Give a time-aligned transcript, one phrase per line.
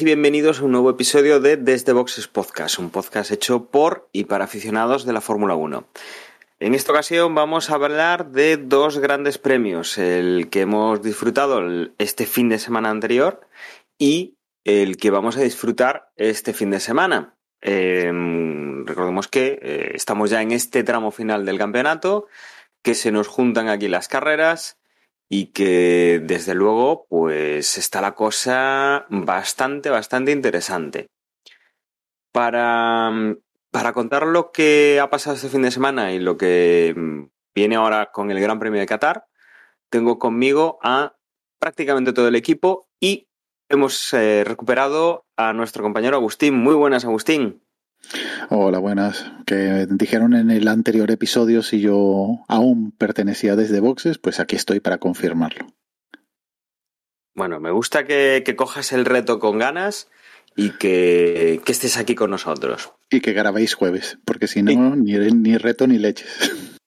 [0.00, 4.24] y bienvenidos a un nuevo episodio de Desde Boxes Podcast, un podcast hecho por y
[4.24, 5.86] para aficionados de la Fórmula 1.
[6.60, 11.60] En esta ocasión vamos a hablar de dos grandes premios, el que hemos disfrutado
[11.98, 13.46] este fin de semana anterior
[13.98, 17.34] y el que vamos a disfrutar este fin de semana.
[17.60, 22.28] Em, recordemos que eh, estamos ya en este tramo final del campeonato,
[22.82, 24.78] que se nos juntan aquí las carreras
[25.34, 31.06] y que desde luego pues está la cosa bastante, bastante interesante.
[32.32, 33.10] Para,
[33.70, 36.94] para contar lo que ha pasado este fin de semana y lo que
[37.54, 39.24] viene ahora con el Gran Premio de Qatar,
[39.88, 41.16] tengo conmigo a
[41.58, 43.30] prácticamente todo el equipo y
[43.70, 46.56] hemos eh, recuperado a nuestro compañero Agustín.
[46.56, 47.62] Muy buenas, Agustín.
[48.50, 49.30] Hola, buenas.
[49.46, 54.80] Que dijeron en el anterior episodio si yo aún pertenecía desde Boxes, pues aquí estoy
[54.80, 55.66] para confirmarlo.
[57.34, 60.10] Bueno, me gusta que, cojas el reto con ganas
[60.54, 62.92] y que, estés aquí con nosotros.
[63.10, 66.70] Y que grabéis jueves, porque si no, ni, ni reto ni leches.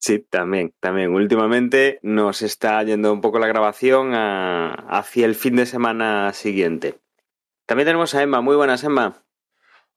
[0.00, 1.12] Sí, también, también.
[1.12, 7.00] Últimamente nos está yendo un poco la grabación hacia el fin de semana siguiente.
[7.66, 8.40] También tenemos a Emma.
[8.40, 9.24] Muy buenas, Emma.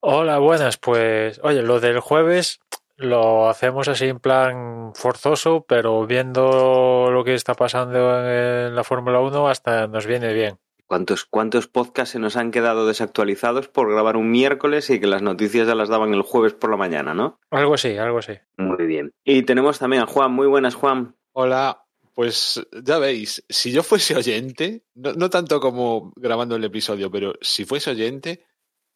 [0.03, 0.77] Hola, buenas.
[0.77, 2.59] Pues, oye, lo del jueves
[2.97, 9.19] lo hacemos así en plan forzoso, pero viendo lo que está pasando en la Fórmula
[9.19, 10.57] 1 hasta nos viene bien.
[10.87, 15.21] ¿Cuántos, ¿Cuántos podcasts se nos han quedado desactualizados por grabar un miércoles y que las
[15.21, 17.39] noticias ya las daban el jueves por la mañana, ¿no?
[17.51, 18.33] Algo así, algo así.
[18.57, 19.13] Muy bien.
[19.23, 20.33] Y tenemos también a Juan.
[20.33, 21.15] Muy buenas, Juan.
[21.33, 21.85] Hola,
[22.15, 27.33] pues ya veis, si yo fuese oyente, no, no, tanto como grabando el episodio, pero
[27.39, 28.43] si fuese oyente,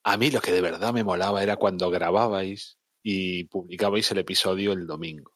[0.06, 4.72] a mí lo que de verdad me molaba era cuando grababais y publicabais el episodio
[4.72, 5.36] el domingo.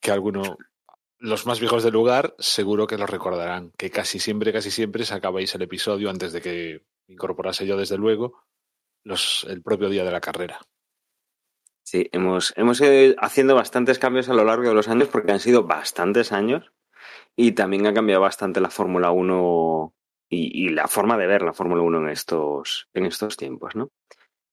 [0.00, 0.56] Que alguno,
[1.18, 5.54] los más viejos del lugar, seguro que lo recordarán, que casi siempre, casi siempre sacabais
[5.54, 8.42] el episodio antes de que incorporase yo, desde luego,
[9.04, 10.58] el propio día de la carrera.
[11.82, 15.40] Sí, hemos, hemos ido haciendo bastantes cambios a lo largo de los años porque han
[15.40, 16.72] sido bastantes años
[17.36, 19.94] y también ha cambiado bastante la Fórmula 1
[20.30, 23.90] y, la forma de ver la Fórmula 1 en estos, en estos tiempos, ¿no?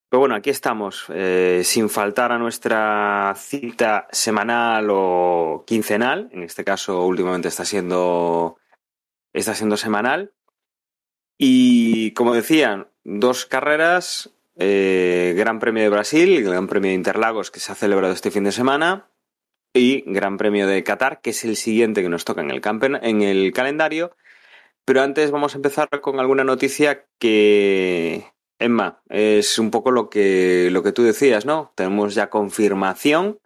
[0.10, 6.64] Pero bueno, aquí estamos, eh, sin faltar a nuestra cita semanal o quincenal, en este
[6.64, 8.58] caso últimamente está siendo,
[9.34, 10.32] está siendo semanal.
[11.38, 17.60] Y como decían, dos carreras, eh, Gran Premio de Brasil, Gran Premio de Interlagos que
[17.60, 19.10] se ha celebrado este fin de semana,
[19.76, 22.62] y Gran Premio de Qatar, que es el siguiente que nos toca en el,
[23.02, 24.16] en el calendario,
[24.86, 28.26] pero antes vamos a empezar con alguna noticia que,
[28.60, 31.74] Emma, es un poco lo que, lo que tú decías, ¿no?
[31.76, 33.40] Tenemos ya confirmación.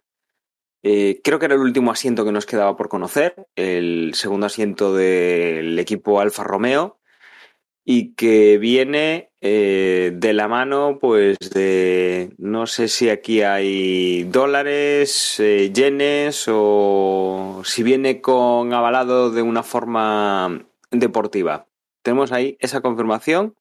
[0.82, 4.94] Eh, creo que era el último asiento que nos quedaba por conocer, el segundo asiento
[4.94, 6.98] del equipo Alfa Romeo,
[7.84, 15.40] y que viene eh, de la mano, pues, de no sé si aquí hay dólares,
[15.40, 21.66] eh, yenes, o si viene con avalado de una forma deportiva.
[22.02, 23.54] Tenemos ahí esa confirmación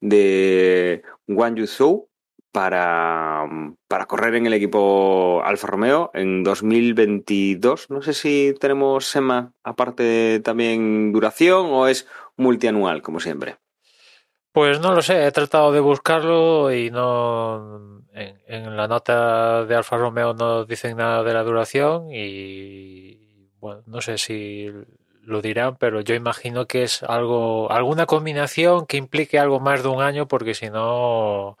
[0.00, 2.08] de Wang Yuzhou
[2.52, 3.46] para,
[3.86, 7.90] para correr en el equipo Alfa Romeo en 2022.
[7.90, 13.58] No sé si tenemos SEMA aparte también duración o es multianual, como siempre.
[14.52, 19.74] Pues no lo sé, he tratado de buscarlo y no en, en, la nota de
[19.74, 24.72] Alfa Romeo no dicen nada de la duración y bueno, no sé si
[25.26, 29.88] lo dirán, pero yo imagino que es algo, alguna combinación que implique algo más de
[29.88, 31.58] un año, porque si no,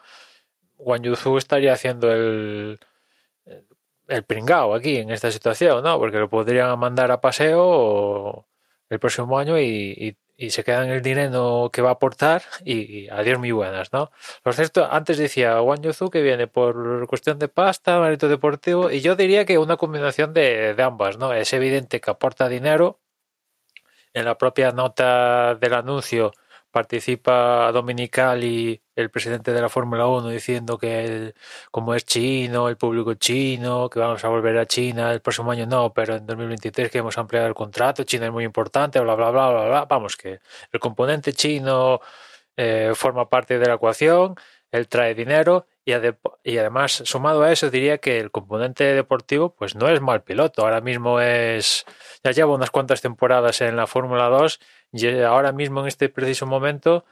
[0.78, 2.78] Wang Yuzu estaría haciendo el,
[4.08, 5.98] el pringao aquí en esta situación, ¿no?
[5.98, 8.46] Porque lo podrían mandar a paseo
[8.88, 13.38] el próximo año y, y, se quedan el dinero que va a aportar y, adiós
[13.38, 14.10] muy buenas, ¿no?
[14.44, 19.00] Lo cierto, antes decía Wang Yuzu que viene por cuestión de pasta, mérito deportivo, y
[19.00, 21.32] yo diría que una combinación de, de ambas, ¿no?
[21.32, 23.00] Es evidente que aporta dinero,
[24.16, 26.32] en la propia nota del anuncio
[26.70, 31.34] participa Dominical el presidente de la Fórmula 1 diciendo que
[31.70, 35.66] como es chino, el público chino, que vamos a volver a China el próximo año
[35.66, 39.30] no, pero en 2023 que hemos ampliado el contrato, China es muy importante, bla, bla,
[39.30, 39.84] bla, bla, bla.
[39.84, 40.40] Vamos, que
[40.72, 42.00] el componente chino
[42.56, 44.34] eh, forma parte de la ecuación,
[44.70, 49.54] él trae dinero Y, ade- y además, sumado a eso, diría que el componente deportivo
[49.54, 50.62] pues no es mal piloto.
[50.62, 51.84] Ahora mismo es.
[52.24, 54.58] Ya lleva unas cuantas temporadas en la Fórmula 2
[54.92, 57.04] y ahora mismo, en este preciso momento,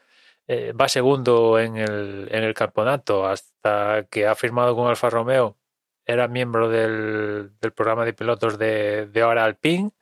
[0.49, 3.27] eh, va segundo en el, en el campeonato.
[3.27, 5.57] Hasta que ha firmado con Alfa Romeo,
[6.05, 9.93] era miembro del, del programa de pilotos de, de ahora Alpine.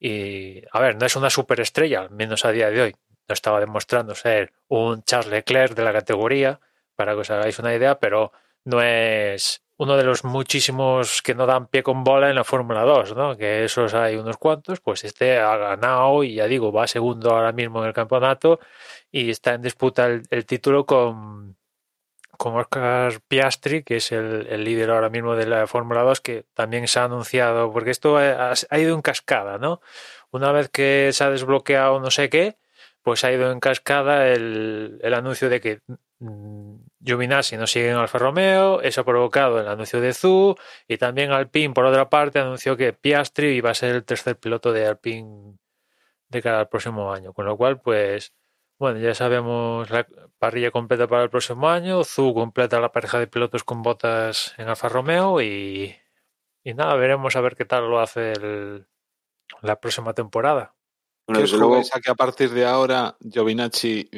[0.00, 2.96] Y, a ver, no es una superestrella, al menos a día de hoy.
[3.28, 6.60] No estaba demostrando ser un Charles Leclerc de la categoría,
[6.98, 8.32] para que os hagáis una idea, pero
[8.64, 12.82] no es uno de los muchísimos que no dan pie con bola en la Fórmula
[12.82, 13.36] 2, ¿no?
[13.36, 17.52] Que esos hay unos cuantos, pues este ha ganado y ya digo, va segundo ahora
[17.52, 18.58] mismo en el campeonato
[19.12, 21.56] y está en disputa el, título con,
[22.36, 26.46] con Oscar Piastri, que es el, el líder ahora mismo de la Fórmula 2, que
[26.52, 29.80] también se ha anunciado, porque esto ha, ha ido en cascada, ¿no?
[30.32, 32.56] Una vez que se ha desbloqueado no sé qué,
[33.02, 35.80] pues ha ido en cascada el, el anuncio de que
[36.18, 40.56] mm, Giovinazzi no sigue en Alfa Romeo, eso ha provocado el anuncio de Zu
[40.88, 44.72] y también Alpine, por otra parte, anunció que Piastri iba a ser el tercer piloto
[44.72, 45.56] de Alpine
[46.28, 48.34] de cara al próximo año, con lo cual, pues,
[48.78, 50.06] bueno, ya sabemos la
[50.38, 54.68] parrilla completa para el próximo año, Zu completa la pareja de pilotos con botas en
[54.68, 55.96] Alfa Romeo y,
[56.64, 58.86] y nada, veremos a ver qué tal lo hace el,
[59.62, 60.74] la próxima temporada.
[61.26, 64.08] Bueno, ¿Qué os desde luego, jugáis a que a partir de ahora Giovinacci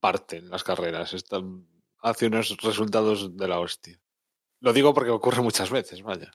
[0.00, 1.14] mm, parte en las carreras?
[1.14, 1.40] Está-
[2.02, 4.00] hace unos resultados de la hostia.
[4.60, 6.30] Lo digo porque ocurre muchas veces, vaya.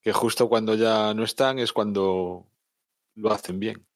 [0.00, 2.46] Que justo cuando ya no están es cuando
[3.14, 3.86] lo hacen bien.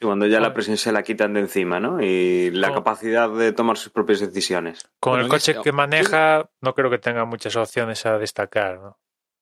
[0.00, 2.00] cuando ya la presión se la quitan de encima, ¿no?
[2.00, 4.88] Y la capacidad de tomar sus propias decisiones.
[5.00, 8.78] Con Bueno, el coche este- que maneja, no creo que tenga muchas opciones a destacar,
[8.78, 9.00] ¿no?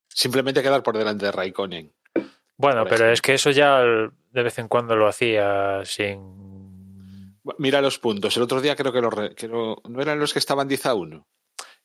[0.08, 1.93] Simplemente quedar por delante de Raikkonen.
[2.56, 3.12] Bueno, pero ejemplo.
[3.12, 6.56] es que eso ya de vez en cuando lo hacía sin...
[7.58, 8.37] Mira los puntos.
[8.37, 10.94] El otro día creo que, los re- que no eran los que estaban 10 a
[10.94, 11.26] 1.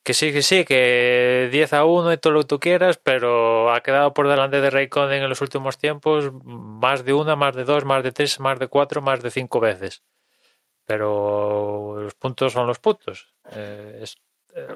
[0.04, 3.72] Que sí, que sí, que 10 a 1 y todo lo que tú quieras, pero
[3.72, 7.62] ha quedado por delante de Raikkonen en los últimos tiempos más de una, más de
[7.64, 10.02] dos, más de tres, más de cuatro, más de cinco veces.
[10.84, 13.32] Pero los puntos son los puntos.
[13.52, 14.04] Eh,
[14.54, 14.66] eh,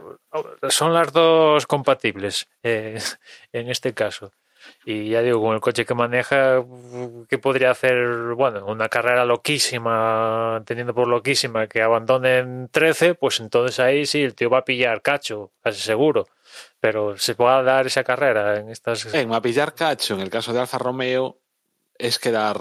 [0.70, 2.98] son las dos compatibles eh,
[3.52, 4.32] en este caso.
[4.84, 6.64] Y ya digo, con el coche que maneja,
[7.28, 8.34] ¿qué podría hacer?
[8.36, 14.34] Bueno, una carrera loquísima, teniendo por loquísima que abandonen 13, pues entonces ahí sí, el
[14.34, 16.26] tío va a pillar cacho, casi seguro.
[16.80, 19.12] Pero se puede dar esa carrera en estas.
[19.14, 21.38] En Mapillar Cacho, en el caso de Alfa Romeo,
[21.98, 22.56] es quedar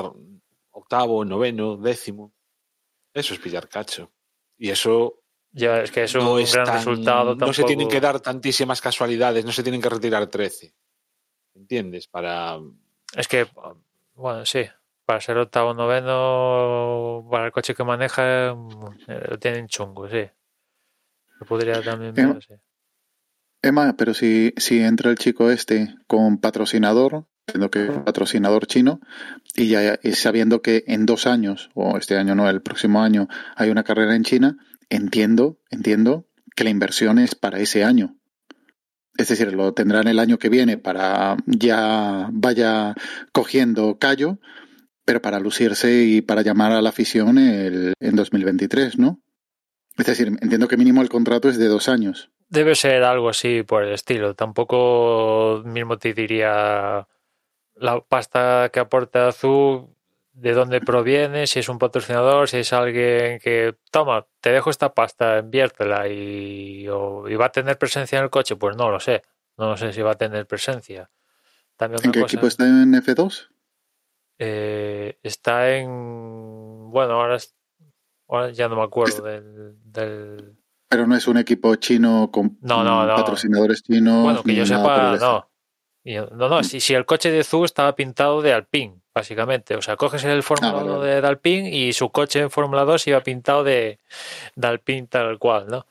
[0.72, 2.31] octavo, noveno, décimo.
[3.13, 4.12] Eso es pillar cacho.
[4.58, 7.36] Y eso Ya es que es un no es gran tan- resultado.
[7.36, 10.74] No se tienen que dar tantísimas casualidades, no se tienen que retirar 13.
[11.56, 12.07] ¿Entiendes?
[12.07, 12.60] Para.
[13.16, 13.48] Es que,
[14.16, 14.66] bueno, sí,
[15.06, 20.29] para ser octavo noveno, para el coche que maneja, eh, lo tienen chungo, sí.
[21.39, 22.53] Lo podría también ver, sí.
[23.62, 29.00] Emma, pero si, si entra el chico este con patrocinador, entiendo que patrocinador chino,
[29.56, 33.27] y ya y sabiendo que en dos años, o este año no, el próximo año,
[33.56, 34.58] hay una carrera en China,
[34.89, 38.15] entiendo, entiendo que la inversión es para ese año.
[39.17, 42.95] Es decir, lo tendrán el año que viene para ya vaya
[43.31, 44.39] cogiendo callo,
[45.05, 49.22] pero para lucirse y para llamar a la afición el, en 2023, ¿no?
[49.98, 52.29] Es decir, entiendo que mínimo el contrato es de dos años.
[52.50, 54.34] Debe ser algo así por el estilo.
[54.34, 57.07] Tampoco mismo te diría
[57.75, 59.95] la pasta que aporta Azul,
[60.36, 64.94] de dónde proviene, si es un patrocinador, si es alguien que, toma, te dejo esta
[64.94, 68.56] pasta, inviértela y, o- y va a tener presencia en el coche.
[68.58, 69.22] Pues no lo sé.
[69.58, 71.10] No sé si va a tener presencia.
[71.77, 73.50] También ¿En qué cosa- equipo está en F2?
[74.39, 76.92] Eh, está en.
[76.92, 77.56] Bueno, ahora, es-
[78.27, 79.75] ahora ya no me acuerdo del.
[79.92, 80.58] del-
[80.89, 83.15] Pero no es un equipo chino con No, no, mm, no.
[83.15, 84.24] patrocinadores chinos.
[84.24, 85.50] Bueno, que yo sepa, no.
[86.34, 89.75] No, no, si, si el coche de Zu estaba pintado de Alpine, básicamente.
[89.75, 91.22] O sea, coges el Fórmula Ah, vale, 1 vale.
[91.22, 94.00] de, Alpine y su coche en Fórmula 2 iba pintado de,
[94.62, 95.88] Alpine tal cual, ¿no?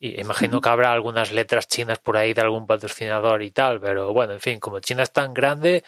[0.00, 4.12] Y imagino que habrá algunas letras chinas por ahí de algún patrocinador y tal, pero
[4.12, 5.84] bueno, en fin, como China es tan grande,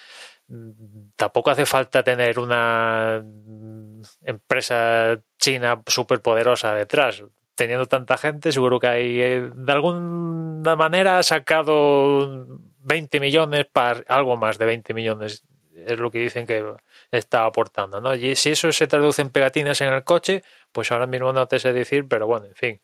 [0.49, 7.25] mm, tampoco hace falta tener una mm, empresa china súper poderosa detrás.
[7.57, 12.47] Teniendo tanta gente, seguro que hay, eh, de alguna manera, ha sacado
[12.81, 15.45] 20 millones para algo más de 20 millones.
[15.77, 16.65] Es lo que dicen que
[17.11, 18.15] está aportando, ¿no?
[18.15, 21.59] Y si eso se traduce en pegatinas en el coche, pues ahora mismo no te
[21.59, 22.81] sé decir, pero bueno, en fin.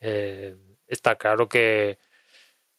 [0.00, 0.56] Eh,
[0.88, 1.98] está claro que,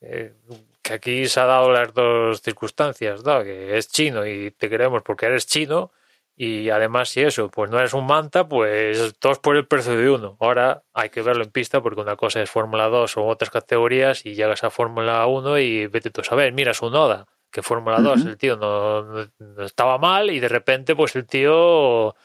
[0.01, 0.33] eh,
[0.81, 3.43] que aquí se ha dado las dos circunstancias, ¿no?
[3.43, 5.91] Que es chino y te queremos porque eres chino
[6.35, 10.09] Y además, si eso, pues no eres un manta, pues dos por el precio de
[10.09, 10.37] uno.
[10.41, 14.25] Ahora hay que verlo en pista porque una cosa es Fórmula 2 o otras categorías
[14.25, 18.01] y llegas a Fórmula 1 y vete tú a saber, mira su Noda, que Fórmula
[18.01, 18.29] 2 Ujú.
[18.29, 22.15] el tío no, no- no estaba mal y de repente pues el tío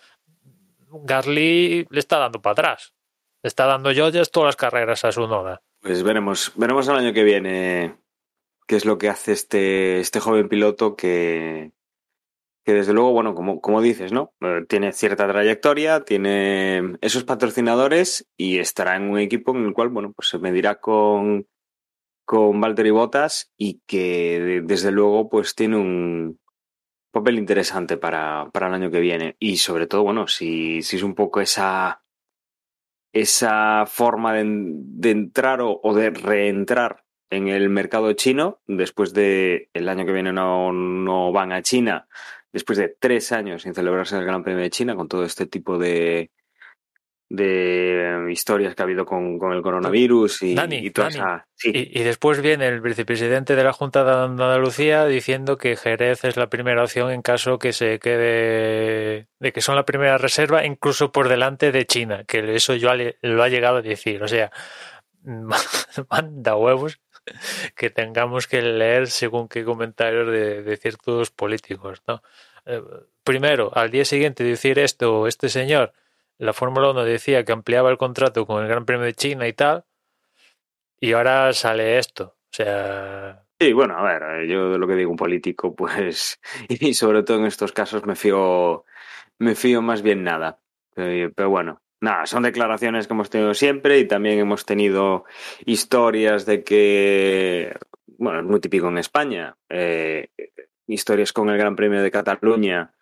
[0.91, 2.95] Gasly le está dando para atrás.
[3.43, 5.61] Le está dando joyas todas las carreras a su Noda.
[5.81, 7.97] Pues veremos, veremos el año que viene
[8.67, 11.73] qué es lo que hace este, este joven piloto que,
[12.65, 14.33] que desde luego, bueno, como, como dices, ¿no?
[14.69, 20.13] Tiene cierta trayectoria, tiene esos patrocinadores y estará en un equipo en el cual, bueno,
[20.17, 21.47] pues se medirá con,
[22.29, 26.39] con Valtteri Bottas y que de- desde luego pues tiene un
[27.11, 29.37] papel interesante para, para el año que viene.
[29.39, 32.03] Y sobre todo, bueno, si, si es un poco esa,
[33.15, 39.71] esa forma de, de entrar o, o de reentrar en el mercado chino, después de
[39.73, 42.09] el año que viene no, no van a China,
[42.53, 45.79] después de tres años sin celebrarse el Gran Premio de China, con todo este tipo
[45.79, 46.31] de,
[47.31, 51.47] de historias que ha habido con, con el coronavirus y, Dani, y toda Dani, esa...
[51.55, 51.71] Sí.
[51.75, 56.37] Y, y después viene el vicepresidente de la Junta de Andalucía diciendo que Jerez es
[56.37, 61.13] la primera opción en caso que se quede, de que son la primera reserva, incluso
[61.13, 64.23] por delante de China, que eso yo lo ha llegado a decir.
[64.23, 64.51] O sea,
[66.11, 67.01] manda huevos
[67.75, 72.23] que tengamos que leer según qué comentarios de, de ciertos políticos, ¿no?
[72.65, 72.83] Eh,
[73.23, 75.93] primero, al día siguiente de decir esto, este señor,
[76.39, 79.53] la Fórmula 1 decía que ampliaba el contrato con el Gran Premio de China y
[79.53, 79.85] tal,
[81.01, 82.37] y ahora sale esto.
[82.51, 86.95] O sea, Sí, bueno, a ver, yo de lo que digo un político, pues, y
[86.95, 88.85] sobre todo en estos casos me fío,
[89.39, 90.61] me fío más bien nada.
[90.97, 95.25] Eh, Pero bueno, nada, son declaraciones que hemos tenido siempre y también hemos tenido
[95.67, 97.77] historias de que,
[98.17, 100.29] bueno, es muy típico en España, eh,
[100.87, 102.93] historias con el Gran Premio de Cataluña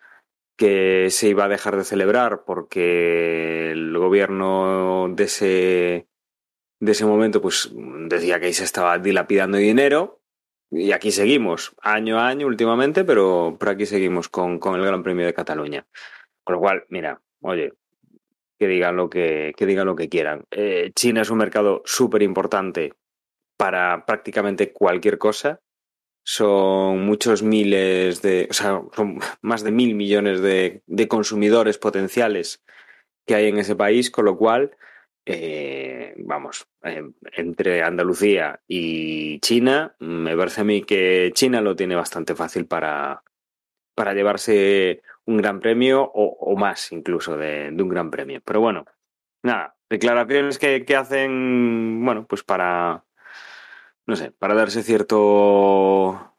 [0.57, 6.07] que se iba a dejar de celebrar porque el gobierno de ese,
[6.79, 10.21] de ese momento pues decía que ahí se estaba dilapidando dinero
[10.69, 15.03] y aquí seguimos, año a año últimamente, pero, pero aquí seguimos con, con el Gran
[15.03, 15.87] Premio de Cataluña.
[16.43, 17.73] Con lo cual, mira, oye,
[18.59, 20.43] que digan lo que, que digan lo que quieran.
[20.51, 22.93] Eh, China es un mercado súper importante
[23.55, 25.61] para prácticamente cualquier cosa.
[26.29, 32.61] Son muchos miles de, o sea, son más de mil millones de, de consumidores potenciales
[33.25, 34.75] que hay en ese país, con lo cual,
[35.25, 41.95] eh, vamos, eh, entre Andalucía y China, me parece a mí que China lo tiene
[41.95, 43.23] bastante fácil para,
[43.95, 48.41] para llevarse un gran premio o, o más incluso de, de un gran premio.
[48.43, 48.83] Pero bueno,
[49.43, 53.05] nada, declaraciones que, que hacen, bueno, pues para,
[54.07, 56.33] no sé, para darse cierto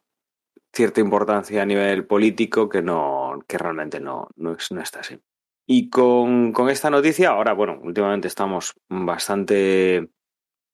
[0.72, 5.18] cierta importancia a nivel político que no, que realmente no, no, es- no está así.
[5.66, 10.10] Y con, con esta noticia, ahora, bueno, últimamente estamos bastante,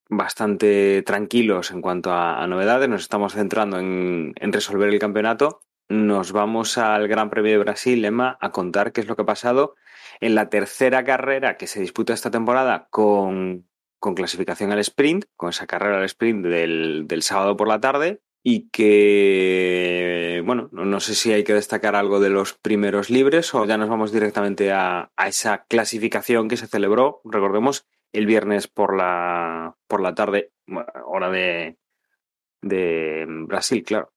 [0.08, 5.60] bastante tranquilos en cuanto a, novedades, nos estamos centrando en, en resolver el campeonato.
[5.88, 9.26] Nos vamos al Gran Premio de Brasil, Emma, a contar qué es lo que ha
[9.26, 9.74] pasado
[10.20, 13.66] en la tercera carrera que se disputa esta temporada con,
[14.04, 18.20] con clasificación al sprint, con esa carrera al sprint del, del sábado por la tarde,
[18.42, 23.64] y que, bueno, no, sé si hay que destacar algo de los primeros libres o
[23.64, 28.94] ya nos vamos directamente a, a esa clasificación que se celebró, recordemos, el viernes por
[28.94, 30.52] la, por la tarde,
[31.06, 31.78] hora de,
[32.60, 34.12] de Brasil, claro.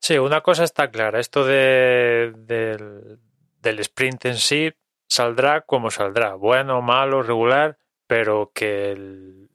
[0.00, 3.20] Sí, una cosa está clara, esto de, del,
[3.60, 4.72] del sprint en sí
[5.06, 7.78] saldrá como saldrá, bueno, malo, regular,
[8.10, 9.50] pero que, el-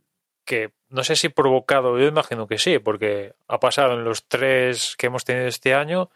[0.45, 4.95] que no sé si provocado, yo imagino que sí, porque ha pasado en los tres
[4.97, 6.09] que hemos tenido este año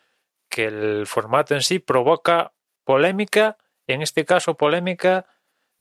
[0.50, 2.54] que el formato en sí provoca
[2.86, 5.26] polémica, en este caso polémica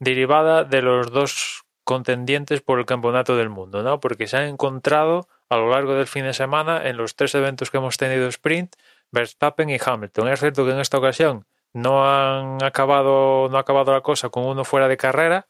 [0.01, 4.01] derivada de los dos contendientes por el campeonato del mundo, ¿no?
[4.01, 7.71] Porque se han encontrado a lo largo del fin de semana en los tres eventos
[7.71, 8.75] que hemos tenido sprint,
[9.13, 10.27] Verstappen y Hamilton.
[10.27, 14.45] Es cierto que en esta ocasión no han acabado, no ha acabado la cosa con
[14.45, 15.47] uno fuera de carrera,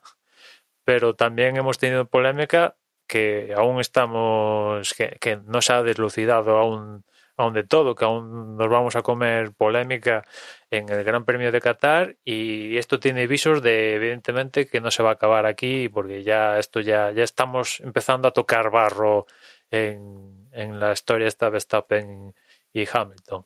[0.88, 2.74] pero también hemos tenido polémica
[3.06, 7.04] que aún estamos, que, que no se ha deslucidado aún,
[7.36, 10.24] aún de todo, que aún nos vamos a comer polémica
[10.70, 15.02] en el Gran Premio de Qatar y esto tiene visos de evidentemente que no se
[15.02, 19.26] va a acabar aquí porque ya esto ya, ya estamos empezando a tocar barro
[19.70, 22.34] en, en la historia esta Verstappen
[22.72, 23.44] y Hamilton.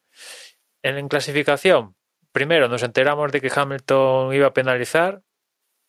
[0.81, 1.97] En, en clasificación,
[2.31, 5.23] primero nos enteramos de que Hamilton iba a penalizar.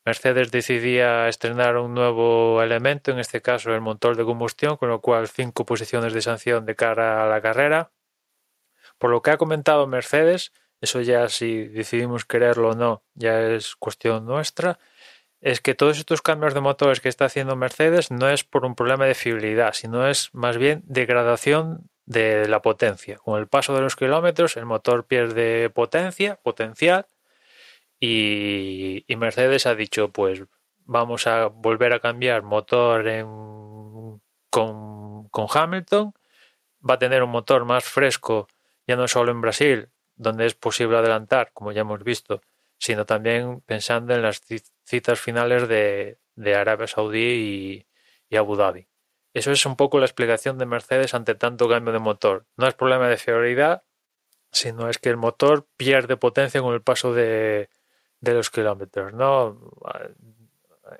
[0.05, 4.99] Mercedes decidía estrenar un nuevo elemento, en este caso el motor de combustión, con lo
[4.99, 7.91] cual cinco posiciones de sanción de cara a la carrera.
[8.97, 13.75] Por lo que ha comentado Mercedes, eso ya si decidimos quererlo o no, ya es
[13.77, 14.77] cuestión nuestra,
[15.39, 18.75] es que todos estos cambios de motores que está haciendo Mercedes no es por un
[18.75, 23.17] problema de fiabilidad, sino es más bien degradación de la potencia.
[23.17, 27.07] Con el paso de los kilómetros, el motor pierde potencia, potencial,
[28.05, 30.43] y, Mercedes ha dicho, pues
[30.79, 33.05] vamos a volver a cambiar motor
[34.49, 36.13] con, con Hamilton,
[36.87, 38.49] va a tener un motor más fresco,
[38.85, 42.41] ya no solo en Brasil, donde es posible adelantar, como ya hemos visto,
[42.77, 44.41] sino también pensando en las
[44.83, 46.17] citas finales de,
[46.53, 47.85] Arabia Saudí
[48.29, 48.89] y, Abu Dhabi.
[49.33, 52.47] Eso es un poco la explicación de Mercedes ante tanto cambio de motor.
[52.57, 53.83] No es problema de fiabilidad,
[54.51, 57.69] sino es que el motor pierde potencia con el paso de,
[58.31, 59.13] los kilómetros.
[59.13, 59.59] ¿no?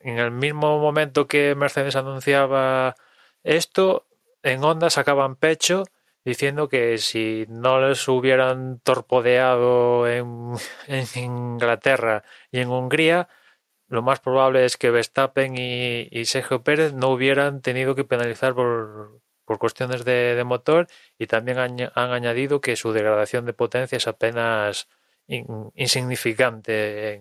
[0.04, 2.96] En el mismo momento que Mercedes anunciaba
[3.44, 4.06] esto,
[4.42, 5.86] en Honda sacaban pecho
[6.26, 10.56] diciendo que si no les hubieran torpodeado en,
[11.16, 13.28] Inglaterra y en Hungría,
[13.88, 19.22] lo más probable es que Verstappen y, Sergio Pérez no hubieran tenido que penalizar por,
[19.60, 20.88] cuestiones de, motor
[21.20, 24.88] y también han, añadido que su degradación de potencia es apenas
[25.28, 27.14] insignificante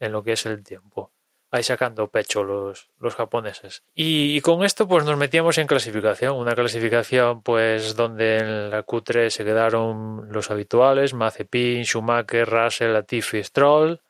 [0.00, 1.12] en lo que es el tiempo
[1.50, 3.82] ahí sacando pecho los, los japoneses.
[3.94, 9.30] Y, con esto pues nos metíamos en clasificación, una clasificación pues donde en la Q3
[9.30, 14.00] se quedaron los habituales, Mazepin, Schumacher, Russell, Latifi, Stroll.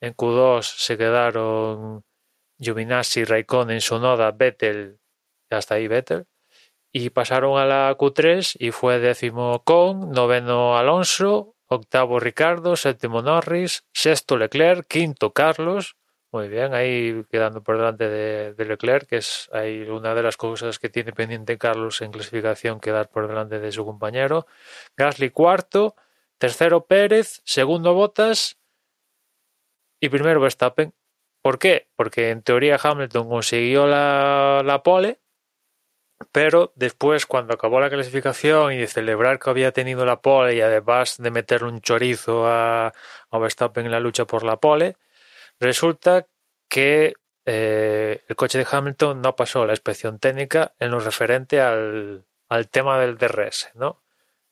[0.00, 2.04] En Q2 se quedaron
[2.58, 4.98] Giovinazzi, Raikkonen, Sonoda, Vettel,
[5.50, 6.26] hasta ahí Vettel.
[6.92, 13.84] Y pasaron a la Q3 y fue décimo Con, noveno Alonso, octavo Ricardo, séptimo Norris,
[13.92, 15.96] sexto Leclerc, quinto Carlos,
[16.30, 20.78] muy bien, ahí quedando por delante de, Leclerc, que es ahí una de las cosas
[20.78, 24.46] que tiene pendiente Carlos en clasificación, quedar por delante de su compañero.
[24.94, 25.96] Gasly cuarto,
[26.36, 28.58] tercero Pérez, segundo Bottas
[30.00, 30.92] y primero Verstappen.
[31.40, 31.88] ¿Por qué?
[31.96, 35.20] Porque en teoría Hamilton consiguió la, la pole,
[36.32, 40.60] pero después cuando acabó la clasificación y de celebrar que había tenido la pole y
[40.60, 42.92] además de meterle un chorizo a,
[43.30, 44.96] a Verstappen en la lucha por la pole,
[45.60, 46.26] Resulta
[46.68, 52.24] que eh, el coche de Hamilton no pasó la inspección técnica en lo referente al,
[52.70, 54.02] tema del DRS, ¿no?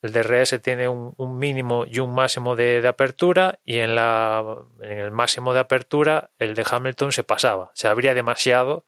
[0.03, 4.45] El DRS tiene un, mínimo y un máximo de, apertura y en, la,
[4.81, 8.85] en el máximo de apertura el de Hamilton se pasaba, se abría demasiado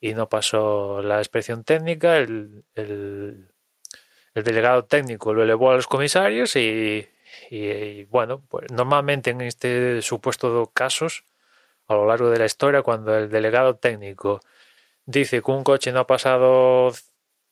[0.00, 3.48] y no pasó la inspección técnica, el, el,
[4.34, 7.08] delegado técnico lo elevó a los comisarios y,
[7.50, 11.24] y, bueno, pues normalmente en este supuesto casos
[11.88, 14.40] a lo largo de la historia cuando el delegado técnico
[15.06, 16.92] dice que un coche no ha pasado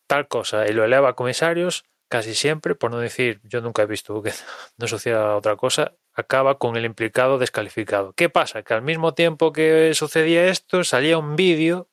[0.06, 3.86] tal cosa y lo eleva a comisarios, casi siempre, por no decir, yo nunca he
[3.86, 4.32] visto que
[4.78, 8.12] no suceda otra cosa, acaba con el implicado descalificado.
[8.12, 8.62] ¿Qué pasa?
[8.62, 11.88] Que al mismo tiempo que sucedía esto, salía un vídeo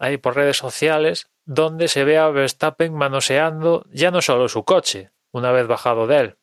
[0.00, 5.10] ahí por redes sociales donde se ve a Verstappen manoseando ya no solo su coche,
[5.30, 6.36] una vez bajado de él.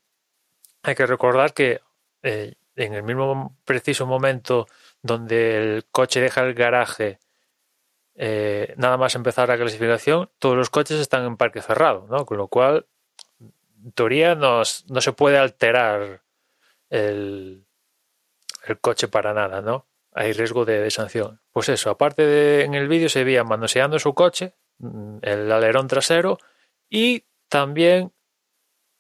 [0.84, 1.82] Hay que recordar que
[2.22, 4.67] eh, en el mismo preciso momento
[5.02, 7.20] donde el coche deja el garaje,
[8.15, 12.26] eh, nada más empezar la clasificación, todos los coches están en parque cerrado, ¿no?
[12.26, 12.86] Con lo cual,
[13.39, 16.22] en teoría, no, se puede alterar
[16.89, 17.65] el,
[18.65, 19.86] el, coche para nada, ¿no?
[20.17, 21.39] Hay riesgo de, sanción.
[21.51, 25.88] Pues eso, aparte de en el vídeo se veía manoseando su coche, mm, el alerón
[25.88, 26.39] trasero
[26.89, 28.12] y también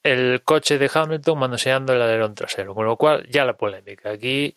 [0.03, 4.11] el coche de Hamilton manoseando el alerón trasero, con lo cual ya la polémica.
[4.11, 4.55] Aquí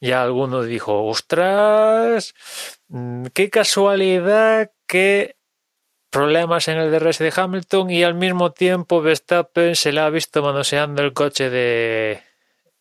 [0.00, 2.34] ya alguno dijo, ostras,
[2.88, 5.36] mm, qué casualidad que
[6.10, 10.42] problemas en el DRS de Hamilton y al mismo tiempo Verstappen se le ha visto
[10.42, 12.22] manoseando el coche de,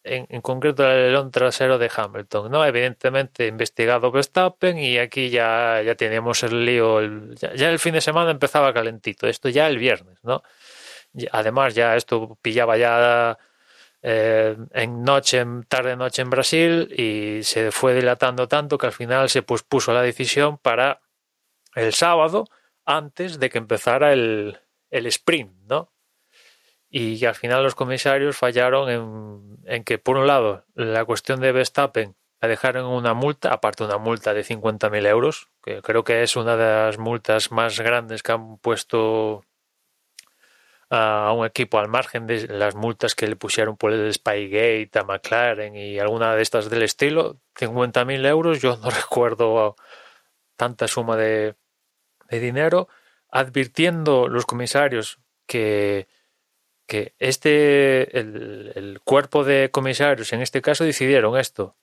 [0.03, 2.65] en, concreto el alerón trasero de Hamilton, ¿no?
[2.65, 7.01] Evidentemente investigado Verstappen y aquí ya, ya teníamos el lío,
[7.35, 10.43] ya, ya, el fin de semana empezaba calentito, esto ya el viernes, ¿no?
[11.31, 13.37] Además, ya esto pillaba ya
[14.01, 19.29] eh, en noche, tarde noche en Brasil y se fue dilatando tanto que al final
[19.29, 21.01] se pospuso la decisión para
[21.75, 22.45] el sábado
[22.85, 24.59] antes de que empezara el,
[24.89, 25.91] el sprint, ¿no?
[26.89, 31.51] Y al final los comisarios fallaron en, en, que, por un lado, la cuestión de
[31.51, 36.35] Verstappen la dejaron una multa, aparte una multa de 50.000 euros, que creo que es
[36.35, 39.43] una de las multas más grandes que han puesto
[40.89, 45.03] a un equipo al margen de las multas que le pusieron por el Spygate a
[45.03, 49.75] McLaren y alguna de estas del estilo, 50.000 euros, yo no recuerdo
[50.55, 51.55] tanta suma de,
[52.29, 52.87] de dinero,
[53.29, 56.07] advirtiendo los comisarios que
[56.89, 61.77] que este, el, el cuerpo de comisarios en este caso decidieron esto,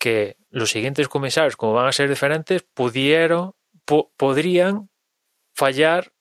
[0.00, 4.88] que los siguientes comisarios, como van a ser diferentes, pudieron, po- podrían
[5.54, 6.12] fallar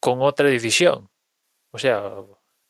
[0.00, 1.08] con otra decisión.
[1.72, 2.12] O sea,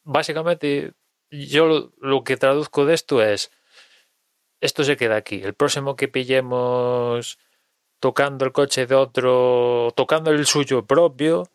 [0.05, 0.93] básicamente
[1.31, 3.51] yo lo, lo que traduzco de esto es,
[4.61, 5.43] esto se queda aquí.
[5.43, 7.39] El próximo que pillemos
[7.99, 11.49] tocando el coche de otro, tocando el suyo propio,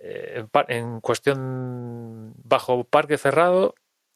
[0.00, 3.74] eh, en, en cuestión bajo parque cerrado,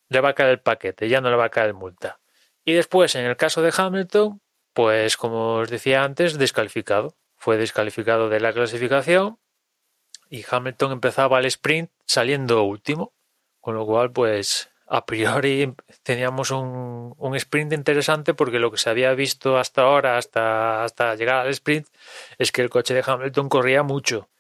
[0.09, 2.21] le va a caer el paquete, ya no le va a caer multa.
[2.65, 4.41] Y después, en el caso de Hamilton,
[4.73, 7.17] pues como os decía antes, descalificado.
[7.37, 9.39] Fue descalificado de la clasificación
[10.31, 13.13] y Hamilton empezaba el sprint saliendo último,
[13.61, 18.91] con lo cual, pues a priori teníamos un, un sprint interesante porque lo que se
[18.91, 21.89] había visto hasta ahora, hasta, hasta llegar al sprint,
[22.39, 24.31] es que el coche de Hamilton corría mucho.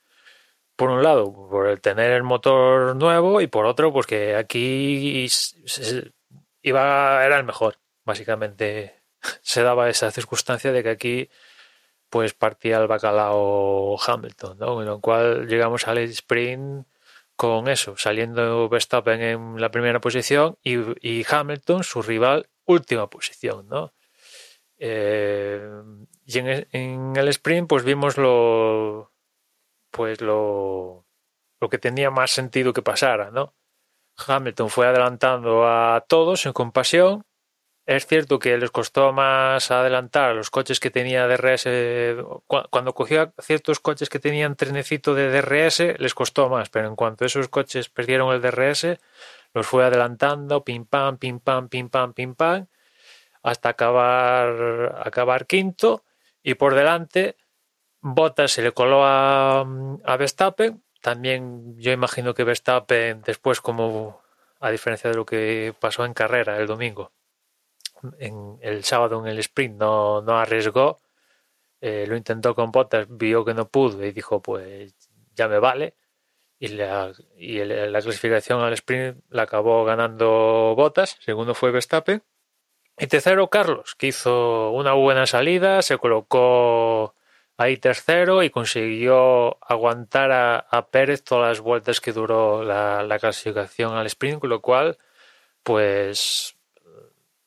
[0.82, 5.28] Por un lado, por el tener el motor nuevo y por otro, pues que aquí
[6.60, 7.78] iba, era el mejor.
[8.04, 9.00] Básicamente
[9.42, 11.30] se daba esa circunstancia de que aquí
[12.10, 14.80] pues partía el bacalao Hamilton, ¿no?
[14.80, 16.84] En lo cual llegamos al sprint
[17.36, 23.92] con eso, saliendo Verstappen en la primera posición y, Hamilton, su rival, última posición, ¿no?
[24.78, 25.64] Eh,
[26.26, 29.11] y en, en el sprint, pues vimos lo,
[29.92, 31.06] pues lo,
[31.60, 33.54] lo que tenía más sentido que pasara, ¿no?
[34.26, 37.24] Hamilton fue adelantando a todos en compasión.
[37.86, 42.16] Es cierto que les costó más adelantar a los coches que tenía DRS.
[42.46, 46.96] cu- Cuando cogió ciertos coches que tenían trenecito de DRS, les costó más, pero en
[46.96, 49.00] cuanto esos coches perdieron el DRS,
[49.54, 52.66] los fue adelantando, pim pam, pim pam, pim pam, pim pam,
[53.42, 56.04] hasta acabar, acabar quinto.
[56.42, 57.36] Y por delante,
[58.02, 60.82] Bottas se le coló a, a Verstappen.
[61.00, 64.20] También yo imagino que Verstappen, después, como
[64.60, 67.12] a diferencia de lo que pasó en carrera el domingo,
[68.18, 71.00] en el sábado en el sprint no, no arriesgó,
[71.80, 74.94] eh, lo intentó con Bottas, vio que no pudo y dijo, pues
[75.34, 75.94] ya me vale.
[76.58, 82.22] Y la, y la clasificación al sprint la acabó ganando Bottas, segundo fue Verstappen.
[82.98, 87.14] Y tercero, Carlos, que hizo una buena salida, se colocó
[87.62, 93.94] ahí tercero y consiguió aguantar a, Pérez todas las vueltas que duró la, la clasificación
[93.94, 94.98] al sprint, con lo cual,
[95.62, 96.56] pues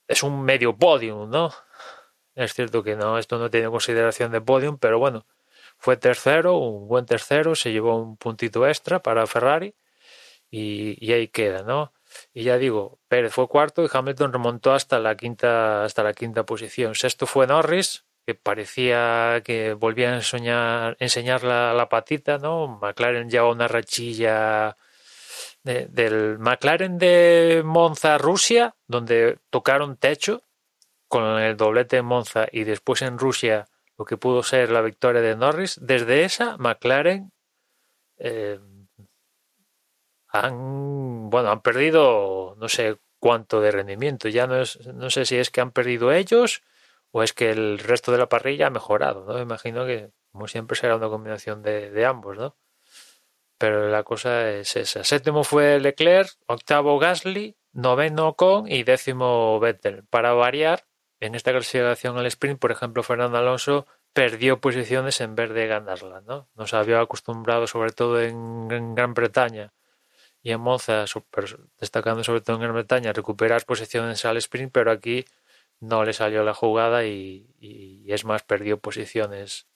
[0.07, 1.53] es un medio podium, ¿no?
[2.35, 5.25] Es cierto que no, esto no tiene consideración de podium, pero bueno,
[5.77, 9.75] fue tercero, un buen tercero, se llevó un puntito extra para Ferrari
[10.49, 11.93] y, y ahí queda, ¿no?
[12.33, 16.45] Y ya digo, Pérez fue cuarto y Hamilton remontó hasta la quinta, hasta la quinta
[16.45, 16.95] posición.
[16.95, 22.79] Sexto fue Norris, que parecía que volvía a enseñar, enseñar la, la patita, ¿no?
[22.81, 24.77] McLaren lleva una rachilla
[25.63, 30.43] de- del McLaren de Monza, Rusia, donde tocaron techo
[31.07, 33.65] con el doblete en Monza y después en Rusia
[33.97, 35.79] lo que pudo ser la victoria de Norris.
[35.81, 37.31] Desde esa, McLaren
[38.17, 38.59] eh,
[40.29, 44.27] han, bueno, han perdido no sé cuánto de rendimiento.
[44.29, 46.61] Ya no, es, no sé si es que han perdido ellos
[47.17, 49.35] o es que el resto de la parrilla ha mejorado, ¿no?
[49.35, 52.57] Me imagino que, como siempre, será una combinación de, ambos, ¿no?
[53.57, 55.05] Pero la cosa es esa.
[55.05, 60.03] Séptimo fue Leclerc, octavo Gasly, noveno Ocon y décimo Vettel.
[60.09, 60.87] Para variar,
[61.21, 66.21] en esta clasificación al sprint, por ejemplo, Fernando Alonso perdió posiciones en vez de ganarlas,
[66.25, 66.49] ¿no?
[66.53, 69.71] Nos había acostumbrado, sobre todo en, Gran Bretaña
[70.43, 71.05] y en Monza,
[71.79, 75.23] destacando sobre todo en Gran Bretaña, recuperar posiciones al sprint, pero aquí
[75.79, 79.67] no le salió la jugada y, es más, perdió posiciones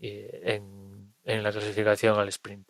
[0.00, 2.68] eh, en, en la clasificación al sprint.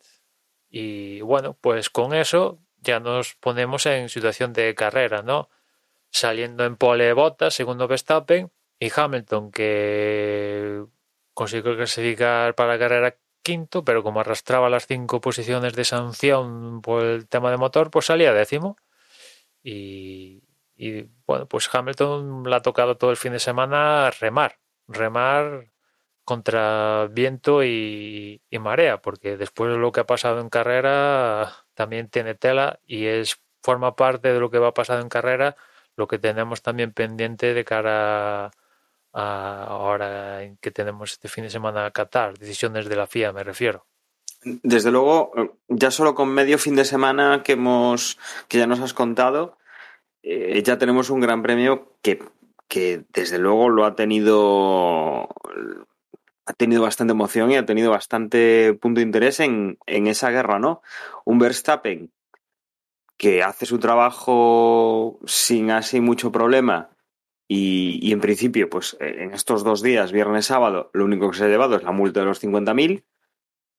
[0.69, 5.49] Y bueno, pues con eso ya nos ponemos en situación de carrera, ¿no?
[6.11, 10.83] Saliendo en pole Bottas, segundo Verstappen, y Hamilton, que
[11.33, 17.03] consiguió clasificar para la carrera quinto, pero como arrastraba las cinco posiciones de sanción por
[17.03, 18.77] el tema de motor, pues salía décimo.
[19.63, 20.43] Y,
[20.75, 25.71] y bueno, pues Hamilton le ha tocado todo el fin de semana remar, remar
[26.25, 32.35] contra viento y, marea, porque después de lo que ha pasado en carrera también tiene
[32.35, 35.55] tela y es forma parte de lo que va a pasar en carrera,
[35.95, 38.51] lo que tenemos también pendiente de cara
[39.13, 43.43] a ahora que tenemos este fin de semana a Qatar, decisiones de la FIA me
[43.43, 43.85] refiero.
[44.43, 45.31] Desde luego,
[45.67, 49.57] ya solo con medio fin de semana que hemos, que ya nos has contado,
[50.27, 52.19] eh, ya tenemos un gran premio que,
[52.67, 55.29] que desde luego lo ha tenido
[56.47, 60.59] ha tenido bastante emoción y ha tenido bastante punto de interés en, en esa guerra,
[60.59, 60.81] ¿no?
[61.25, 62.11] Un Verstappen
[63.17, 66.89] que hace su trabajo sin así mucho problema
[67.47, 71.45] y, y en principio, pues en estos dos días, viernes, sábado, lo único que se
[71.45, 73.03] ha llevado es la multa de los 50.000,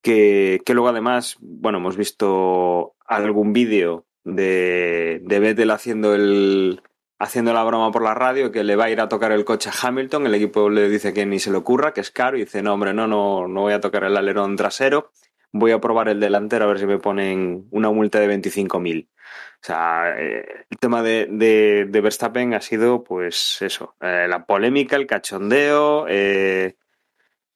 [0.01, 6.83] que, que luego además, bueno, hemos visto algún vídeo de, de Vettel haciendo el,
[7.19, 9.71] haciendo la broma por la radio que le va a ir a tocar el coche
[9.71, 12.41] a Hamilton, el equipo le dice que ni se le ocurra, que es caro, y
[12.41, 15.13] dice, no, hombre, no, no, no voy a tocar el alerón trasero,
[15.53, 19.09] voy a probar el delantero a ver si me ponen una multa de 25.000.
[19.09, 24.45] O sea, eh, el tema de, de, de, Verstappen ha sido, pues eso, eh, la
[24.45, 26.77] polémica, el cachondeo eh,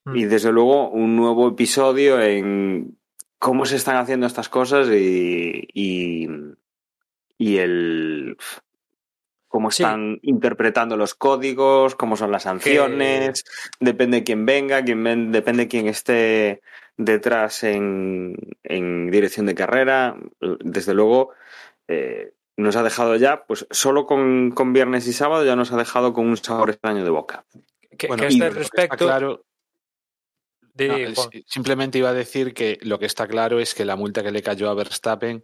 [0.05, 0.17] mm.
[0.17, 2.99] y desde luego un nuevo episodio en
[3.39, 6.29] cómo se están haciendo estas cosas y, y,
[7.41, 8.37] y el
[9.49, 10.29] cómo están sí.
[10.29, 13.51] interpretando los códigos, cómo son las sanciones, que...
[13.81, 16.61] depende de quién venga, quién ven, depende de quién esté
[16.99, 20.17] detrás en, en, dirección de carrera.
[20.39, 21.31] Desde luego,
[21.89, 25.79] eh, nos ha dejado ya, pues solo con, con, viernes y sábado ya nos ha
[25.79, 27.47] dejado con un sabor extraño de boca.
[27.97, 29.07] Que, bueno, que este respecto...
[29.07, 29.47] Claro,
[30.77, 34.31] no, simplemente iba a decir que lo que está claro es que la multa que
[34.31, 35.43] le cayó a Verstappen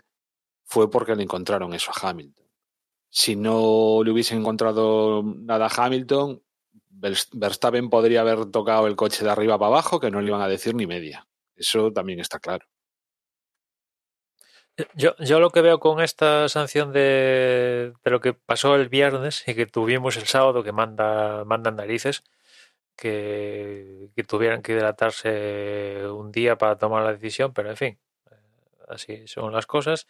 [0.66, 2.46] fue porque le encontraron eso a Hamilton
[3.16, 6.42] si no le hubiese encontrado nada a Hamilton,
[6.90, 10.48] Verstappen podría haber tocado el coche de arriba para abajo, que no le iban a
[10.48, 11.26] decir ni media.
[11.56, 12.66] Eso también está claro.
[14.94, 19.44] Yo, yo lo que veo con esta sanción de, de, lo que pasó el viernes
[19.48, 22.22] y que tuvimos el sábado, que manda, mandan narices,
[22.96, 27.98] que, que tuvieran que hidratarse un día para tomar la decisión, pero en fin,
[28.88, 30.06] así son las cosas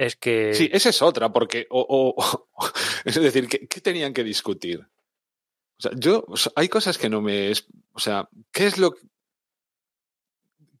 [0.00, 0.54] es que...
[0.54, 1.66] Sí, esa es otra, porque...
[1.70, 2.72] O, o, o
[3.04, 4.80] es decir, ¿qué, ¿qué, tenían que discutir?
[4.80, 6.24] O sea, yo...
[6.26, 7.52] O sea, hay cosas que no me...
[7.92, 8.94] O sea, ¿qué es lo...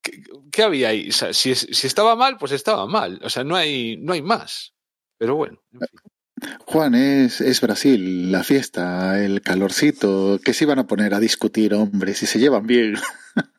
[0.00, 1.10] ¿Qué, qué había ahí?
[1.10, 3.20] O sea, si, si, estaba mal, pues estaba mal.
[3.22, 4.72] O sea, no hay, no hay más.
[5.18, 6.00] Pero bueno, en fin.
[6.64, 10.40] Juan, es, es Brasil, la fiesta, el calorcito.
[10.42, 12.94] ¿Qué se iban a poner a discutir, hombre, si se llevan bien?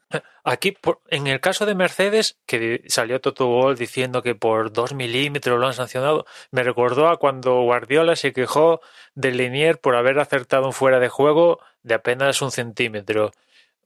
[0.43, 0.75] Aquí,
[1.09, 5.67] en el caso de Mercedes, que salió Toto Wolff diciendo que por dos milímetros lo
[5.67, 8.81] han sancionado, me recordó a cuando Guardiola se quejó
[9.13, 13.31] del Linier por haber acertado un fuera de juego de apenas un centímetro.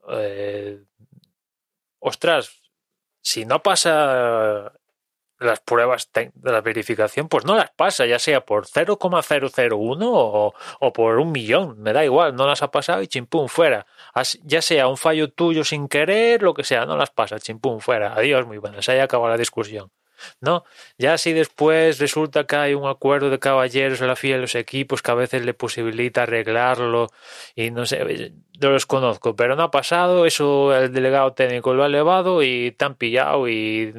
[0.09, 0.81] Eh,
[1.99, 2.61] ostras,
[3.21, 4.73] si no pasa
[5.45, 11.19] las pruebas de la verificación, pues no las pasa, ya sea por 0,001 o, por
[11.19, 13.85] un millón, me da igual, no las ha pasado y chimpum, fuera.
[14.43, 18.13] Ya sea un fallo tuyo sin querer, lo que sea, no las pasa, chimpum, fuera.
[18.13, 19.91] Adiós, muy buenas, ahí acaba la discusión.
[20.41, 20.63] ¿No?
[20.97, 24.55] Ya si después resulta que hay un acuerdo de caballeros en la FIA de los
[24.55, 27.09] equipos que a veces le posibilita arreglarlo
[27.53, 31.83] y no sé, yo los conozco, pero no ha pasado, eso el delegado técnico lo
[31.83, 33.93] ha elevado y te han pillado y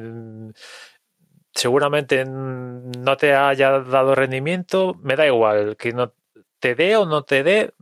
[1.57, 6.13] seguramente no te haya dado rendimiento, me da igual, que no
[6.59, 7.73] te dé o no te dé,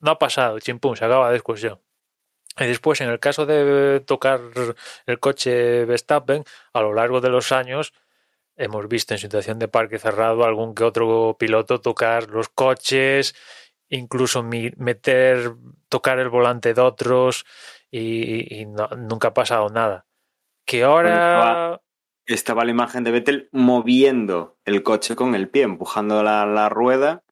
[0.00, 1.80] no ha pasado, chimpum, se acaba la discusión.
[2.58, 4.40] Y después, en el caso de tocar
[5.06, 7.92] el coche Verstappen, a lo largo de los años,
[8.56, 13.34] hemos visto en situación de parque cerrado algún que otro piloto tocar los coches,
[13.88, 15.54] incluso meter,
[15.88, 17.44] tocar el volante de otros,
[17.90, 20.06] y, y no, nunca ha pasado nada.
[20.64, 21.80] Que ahora
[22.26, 27.22] estaba la imagen de Vettel moviendo el coche con el pie, empujando la, la, rueda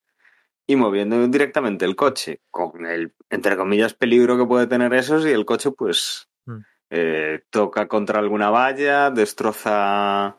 [0.66, 5.30] y moviendo directamente el coche, con el, entre comillas, peligro que puede tener eso si
[5.30, 6.58] el coche, pues, mm.
[6.90, 10.36] eh, toca contra alguna valla, destroza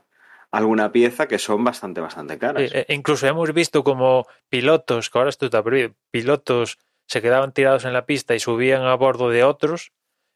[0.51, 2.71] alguna pieza que son bastante, bastante caras.
[2.73, 7.85] Eh, incluso hemos visto como pilotos, que ahora esto está prohibido, pilotos se quedaban tirados
[7.85, 9.91] en la pista y subían a bordo de otros.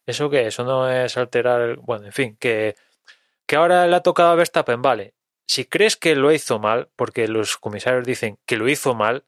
[0.06, 0.48] ¿Eso qué?
[0.48, 1.76] Eso no es alterar, el...
[1.78, 2.76] bueno, en fin, que
[3.48, 5.16] que ahora le ha tocado a Verstappen, vale.
[5.48, 9.26] Si crees que lo hizo mal, porque los comisarios dicen que lo hizo mal,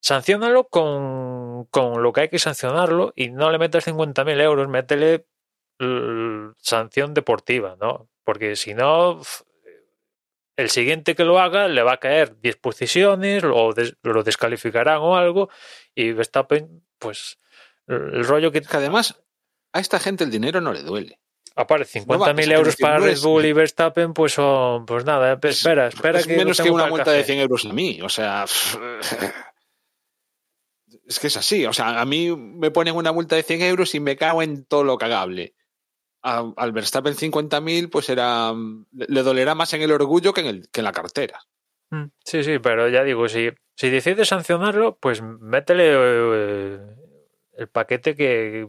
[0.00, 5.26] sancionalo con, con lo que hay que sancionarlo y no le metas 50.000 euros, métele
[6.58, 8.08] sanción deportiva, ¿no?
[8.24, 9.22] Porque si no,
[10.56, 15.16] el siguiente que lo haga le va a caer 10 posiciones o lo descalificarán o
[15.16, 15.50] algo
[15.94, 17.38] y Verstappen, pues
[17.86, 18.60] el rollo que...
[18.60, 19.22] que además
[19.72, 21.20] a esta gente el dinero no le duele.
[21.58, 26.20] Aparte, 50.000 no euros para Red Bull y Verstappen, pues son, pues nada, espera, espera
[26.20, 28.44] es que menos que una multa de 100 euros a mí, o sea,
[31.04, 33.92] es que es así, o sea, a mí me ponen una multa de 100 euros
[33.96, 35.56] y me cago en todo lo cagable.
[36.22, 38.52] A, al Verstappen 50.000, pues era,
[38.92, 41.40] le dolerá más en el orgullo que en, el, que en la cartera.
[41.90, 46.78] Mm, sí, sí, pero ya digo, si, si decides sancionarlo, pues métele eh,
[47.54, 48.68] el paquete que,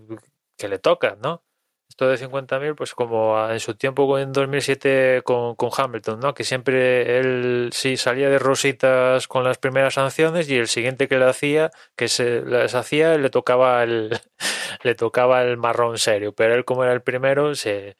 [0.58, 1.44] que le toca, ¿no?
[1.90, 6.34] Esto de 50.000, pues como en su tiempo en 2007 con, con Hamilton, ¿no?
[6.36, 11.18] Que siempre él sí salía de rositas con las primeras sanciones y el siguiente que
[11.18, 14.12] le hacía, que se las hacía, le tocaba el,
[14.84, 16.34] le tocaba el marrón serio.
[16.34, 17.98] Pero él, como era el primero, se,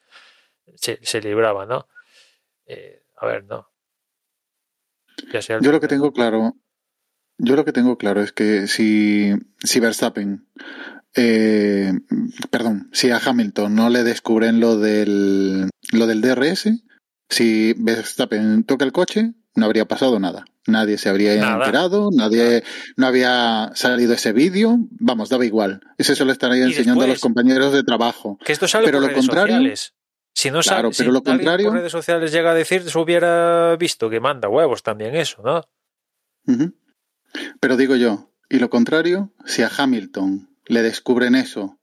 [0.76, 1.88] se, se libraba, ¿no?
[2.66, 3.68] Eh, a ver, no.
[5.32, 6.54] Ya sea el Yo lo que tengo claro,
[7.38, 10.46] yo lo que tengo claro es que si, si Verstappen,
[11.16, 11.92] eh,
[12.50, 16.68] perdón, si a Hamilton no le descubren lo del, lo del DRS,
[17.28, 20.44] si Verstappen toca el coche, no habría pasado nada.
[20.66, 21.56] Nadie se habría Nada.
[21.64, 22.62] enterado, nadie,
[22.96, 25.80] no había salido ese vídeo, vamos, daba igual.
[25.98, 28.38] Ese se lo estaría enseñando a los compañeros de trabajo.
[28.44, 29.94] Que esto sale Pero por lo redes contrario- sociales.
[30.32, 32.98] Si no Claro, sale, pero si lo contrario- por redes sociales llega a decir, se
[32.98, 35.64] hubiera visto que manda huevos también eso, ¿no?
[37.60, 41.78] Pero digo yo, y lo contrario, si a Hamilton le descubren eso,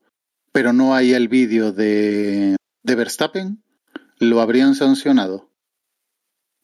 [0.52, 3.62] pero no hay el vídeo de, de Verstappen,
[4.18, 5.50] lo habrían sancionado.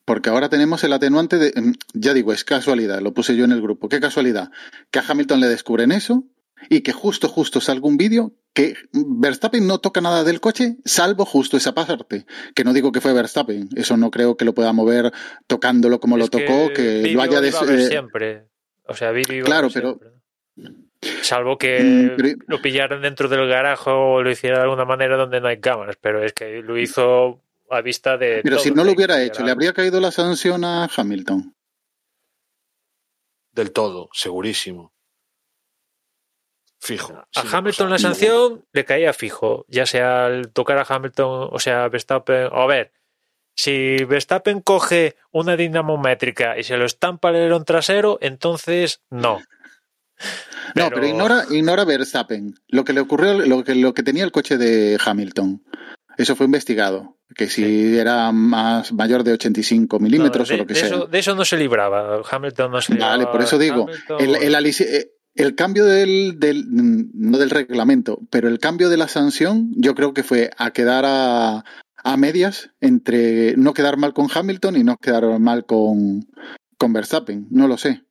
[0.07, 3.53] Porque ahora tenemos el atenuante de, mm, ya digo, es casualidad, lo puse yo en
[3.53, 3.89] el grupo.
[3.89, 4.51] ¿Qué casualidad?
[4.91, 6.25] Que a Hamilton le descubren eso
[6.69, 11.25] y que justo, justo salga un vídeo que Verstappen no toca nada del coche, salvo
[11.25, 12.27] justo esa parte.
[12.55, 15.13] Que no digo que fue Verstappen, eso no creo que lo pueda mover
[15.47, 18.49] tocándolo como lo Es tocó, que lo haya des- eh, siempre.
[18.87, 19.99] O sea, vídeo Claro, pero-.
[21.23, 25.17] Salvo que Mm, pero- lo pillaran dentro del garaje o lo hiciera de alguna manera
[25.17, 27.41] donde no hay cámaras, pero es que lo hizo
[27.71, 28.41] a vista de.
[28.43, 31.55] Pero si no lo hubiera hecho, ¿le habría caído la sanción a Hamilton?
[33.53, 34.93] Del todo, segurísimo.
[36.81, 37.15] Fijo.
[37.35, 41.89] A Hamilton la sanción le caía fijo, ya sea al tocar a Hamilton, o sea,
[41.89, 42.49] Verstappen.
[42.53, 42.93] O a ver,
[43.57, 49.41] si Verstappen coge una dinamométrica y se lo estampa al alerón trasero, entonces no.
[50.75, 52.55] No, pero ignora, ignora Verstappen.
[52.69, 55.63] Lo que le ocurrió, lo que, lo que tenía el coche de Hamilton.
[56.17, 57.19] Eso fue investigado.
[57.35, 60.89] Que si era más mayor de 85 milímetros No, de, o lo que de sea.
[60.89, 62.23] eso, de eso no se libraba.
[62.31, 63.13] Hamilton no se libraba.
[63.17, 68.21] Vale, por eso digo, Hamilton- el, el eh, el cambio del, del- no del reglamento,
[68.31, 71.65] pero el cambio de la sanción, yo creo que fue a quedar a,
[72.05, 76.29] a medias entre no quedar mal con Hamilton y no quedar mal con,
[76.79, 77.49] con Verstappen.
[77.51, 78.04] No lo sé.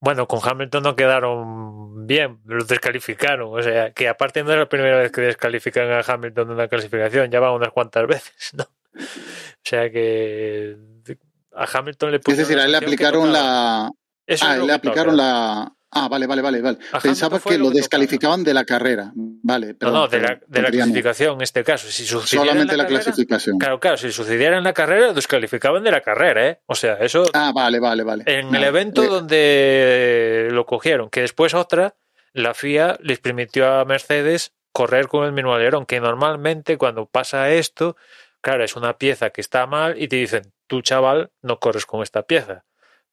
[0.00, 3.58] Bueno, con Hamilton no quedaron bien, lo descalificaron.
[3.58, 6.68] O sea, que aparte no es la primera vez que descalifican a Hamilton de una
[6.68, 8.64] clasificación, ya van unas cuantas veces, ¿no?
[8.64, 10.76] O sea que
[11.54, 13.90] a Hamilton le Es pusieron decir, la a él le aplicaron la,
[14.26, 15.22] Eso Ah, es le aplicaron toca.
[15.22, 15.75] la.
[16.04, 16.78] Ah, vale, vale, vale, vale.
[17.02, 19.12] Pensaba que lo que descalificaban de la carrera.
[19.14, 21.88] Vale, No, perdón, no, de la, de la clasificación en este caso.
[21.88, 23.58] Si Solamente la, la carrera- clasificación.
[23.58, 26.60] Claro, claro, si sucediera en la carrera, lo descalificaban de la carrera, ¿eh?
[26.66, 28.24] O sea, eso Ah, vale, vale, vale.
[28.26, 31.94] en el evento donde lo cogieron, que después otra,
[32.32, 37.50] la FIA les permitió a Mercedes correr con el mismo alerón, que normalmente cuando pasa
[37.50, 37.96] esto,
[38.42, 42.02] claro, es una pieza que está mal y te dicen, tú chaval, no corres con
[42.02, 42.64] esta pieza.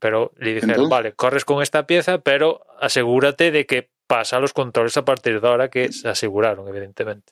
[0.03, 4.51] Pero le dijeron, Entonces- vale, corres con esta pieza, pero asegúrate de que pasa los
[4.51, 7.31] controles a partir de ahora que se aseguraron, evidentemente.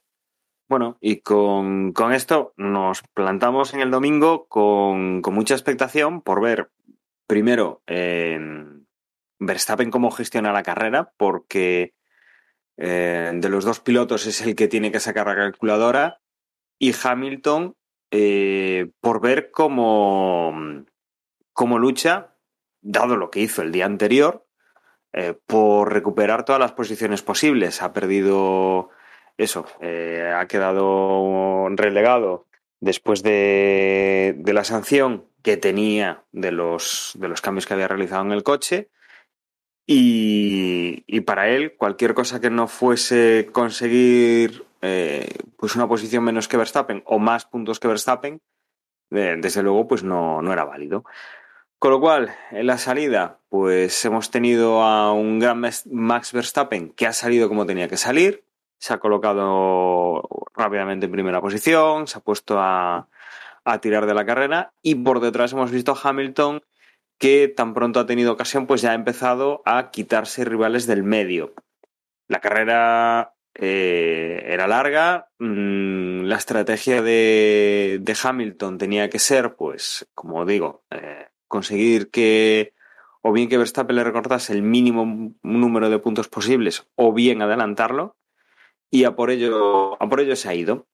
[0.69, 6.41] Bueno, y con, con esto nos plantamos en el domingo con, con mucha expectación por
[6.41, 6.69] ver,
[7.27, 8.39] primero, eh,
[9.37, 11.93] Verstappen cómo gestiona la carrera, porque
[12.77, 16.21] eh, de los dos pilotos es el que tiene que sacar la calculadora,
[16.79, 17.75] y Hamilton
[18.11, 20.53] eh, por ver cómo,
[21.51, 22.30] cómo lucha,
[22.81, 24.45] dado lo que hizo el día anterior,
[25.13, 27.81] eh, por recuperar todas las posiciones posibles.
[27.81, 28.89] Ha perdido
[29.37, 32.47] eso, eh, ha quedado relegado
[32.79, 38.31] después de, la sanción que tenía de los, de los cambios que había realizado en
[38.31, 38.89] el coche.
[39.85, 45.27] Y, para él, cualquier cosa que no fuese conseguir eh,
[45.57, 48.41] pues una posición menos que Verstappen o más puntos que Verstappen,
[49.09, 51.03] desde luego, pues no era válido.
[51.81, 55.59] Con lo cual, en la salida, pues hemos tenido a un gran
[55.89, 58.43] Max Verstappen que ha salido como tenía que salir,
[58.77, 60.21] se ha colocado
[60.53, 63.07] rápidamente en primera posición, se ha puesto a,
[63.65, 66.61] a tirar de la carrera y por detrás hemos visto a Hamilton
[67.17, 71.55] que tan pronto ha tenido ocasión, pues ya ha empezado a quitarse rivales del medio.
[72.27, 80.07] La carrera eh, era larga, mm, la estrategia de, de Hamilton tenía que ser, pues,
[80.13, 82.73] como digo, eh, conseguir que
[83.21, 88.17] o bien que Verstappen le recortase el mínimo número de puntos posibles o bien adelantarlo
[88.89, 90.87] y a por ello, a por ello se ha ido.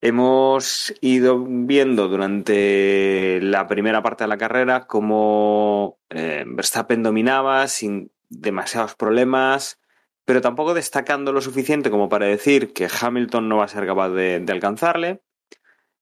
[0.00, 8.10] Hemos ido viendo durante la primera parte de la carrera cómo eh, Verstappen dominaba sin
[8.30, 9.78] demasiados problemas,
[10.24, 14.08] pero tampoco destacando lo suficiente como para decir que Hamilton no va a ser capaz
[14.08, 15.20] de, de alcanzarle.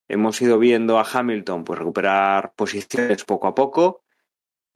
[0.09, 4.03] Hemos ido viendo a Hamilton pues, recuperar posiciones poco a poco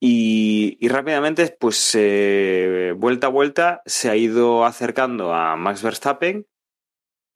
[0.05, 6.45] y, rápidamente, pues eh, vuelta a vuelta, se ha ido acercando a Max Verstappen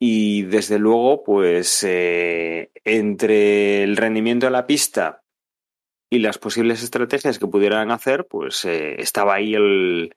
[0.00, 5.22] y desde luego, pues eh, entre el rendimiento de la pista
[6.10, 10.16] y las posibles estrategias que pudieran hacer, pues eh, estaba ahí el,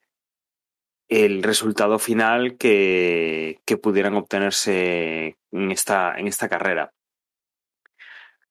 [1.07, 6.93] el resultado final que, que pudieran obtenerse en esta, en esta carrera.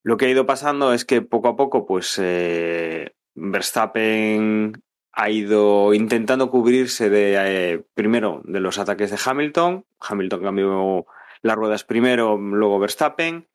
[0.09, 4.83] Lo que ha ido pasando es que poco a poco, pues eh, Verstappen
[5.13, 9.85] ha ido intentando cubrirse de eh, primero de los ataques de Hamilton.
[10.01, 11.07] Hamilton cambió
[11.43, 13.49] las ruedas primero, luego Verstappen.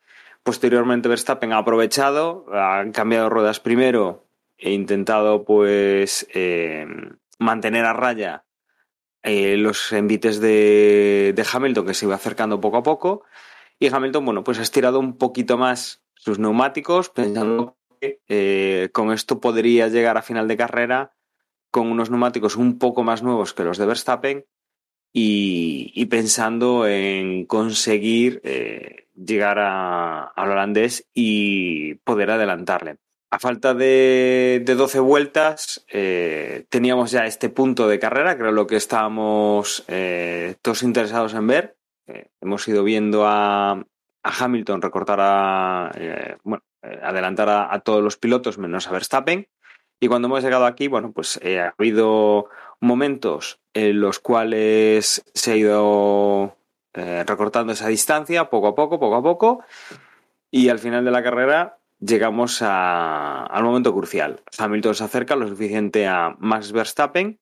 [0.44, 6.86] Posteriormente Verstappen ha aprovechado, ha cambiado ruedas primero e intentado pues eh,
[7.40, 8.46] mantener a raya
[9.24, 13.24] los envites de, de, Hamilton que se iba acercando poco a poco.
[13.80, 19.12] Y Hamilton, bueno, pues ha estirado un poquito más sus neumáticos pensando que eh, con
[19.12, 21.12] esto podría llegar a final de carrera
[21.70, 24.46] con unos neumáticos un poco más nuevos que los de Verstappen
[25.12, 32.98] y, pensando en conseguir eh, llegar a, al holandés y poder adelantarle.
[33.30, 38.66] A falta de, de 12 vueltas, eh, teníamos ya este punto de carrera, era lo
[38.66, 39.86] que estábamos
[40.62, 41.78] todos interesados en ver.
[42.42, 43.84] Hemos ido viendo a,
[44.24, 49.48] a Hamilton recortar a, eh, bueno, eh, adelantar a, todos los pilotos menos a Verstappen.
[50.00, 52.50] Y cuando hemos llegado aquí, bueno, pues eh, ha habido
[52.80, 56.58] momentos en los cuales se ha ido
[56.94, 59.64] recortando esa distancia poco a poco, poco a poco.
[60.52, 64.42] Y al final de la carrera, llegamos a, al momento crucial.
[64.58, 67.40] Hamilton se acerca lo suficiente a Max Verstappen.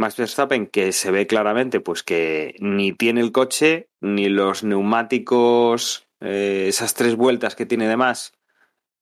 [0.00, 6.08] Max Verstappen que se ve claramente pues que ni tiene el coche ni los neumáticos,
[6.20, 8.32] eh, esas tres vueltas que tiene de más,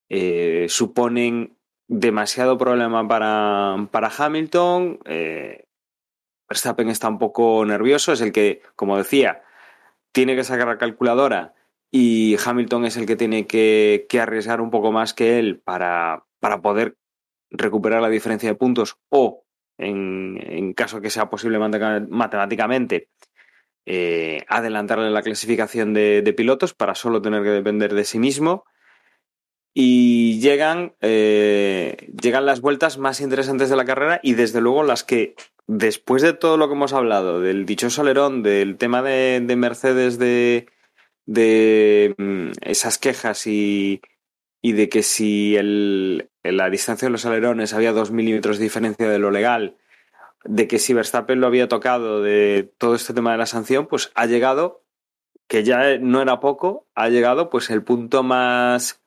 [0.08, 4.98] eh, suponen demasiado problema para, para Hamilton.
[5.04, 5.66] Eh,
[6.48, 9.44] Verstappen está un poco nervioso, es el que, como decía,
[10.10, 11.54] tiene que sacar la calculadora
[11.92, 16.24] y Hamilton es el que tiene que, que arriesgar un poco más que él para,
[16.40, 16.96] para, poder
[17.50, 19.44] recuperar la diferencia de puntos o,
[19.78, 23.08] en, caso que sea posible matemáticamente,
[23.86, 28.64] eh, adelantarle la clasificación de, de, pilotos para solo tener que depender de sí mismo.
[29.74, 35.04] Y llegan, eh, llegan las vueltas más interesantes de la carrera y desde luego las
[35.04, 39.56] que, después de todo lo que hemos hablado, del dichoso alerón, del tema de, de
[39.56, 40.66] Mercedes de,
[41.26, 44.00] de mm, esas quejas y,
[44.60, 49.08] y de que si el, la distancia de los alerones había dos milímetros de diferencia
[49.08, 49.76] de lo legal,
[50.44, 54.10] de que si Verstappen lo había tocado de todo este tema de la sanción, pues
[54.14, 54.84] ha llegado,
[55.46, 59.02] que ya no era poco, ha llegado pues el punto más,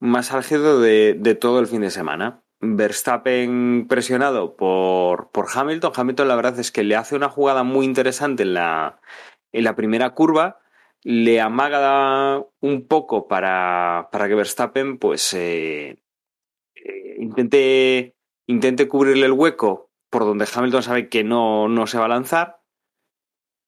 [0.00, 2.40] más álgido de, de todo el fin de semana.
[2.60, 5.92] Verstappen presionado por, por Hamilton.
[5.94, 9.00] Hamilton la verdad es que le hace una jugada muy interesante en la,
[9.52, 10.60] en la primera curva,
[11.04, 16.02] le amaga un poco para, para que Verstappen pues eh,
[16.74, 22.06] eh, intente, intente cubrirle el hueco por donde Hamilton sabe que no, no se va
[22.06, 22.60] a lanzar.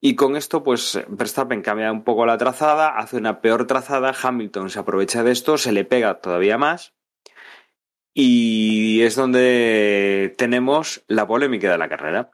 [0.01, 4.71] Y con esto, pues Verstappen cambia un poco la trazada, hace una peor trazada, Hamilton
[4.71, 6.95] se aprovecha de esto, se le pega todavía más.
[8.15, 12.31] Y es donde tenemos la polémica de la carrera.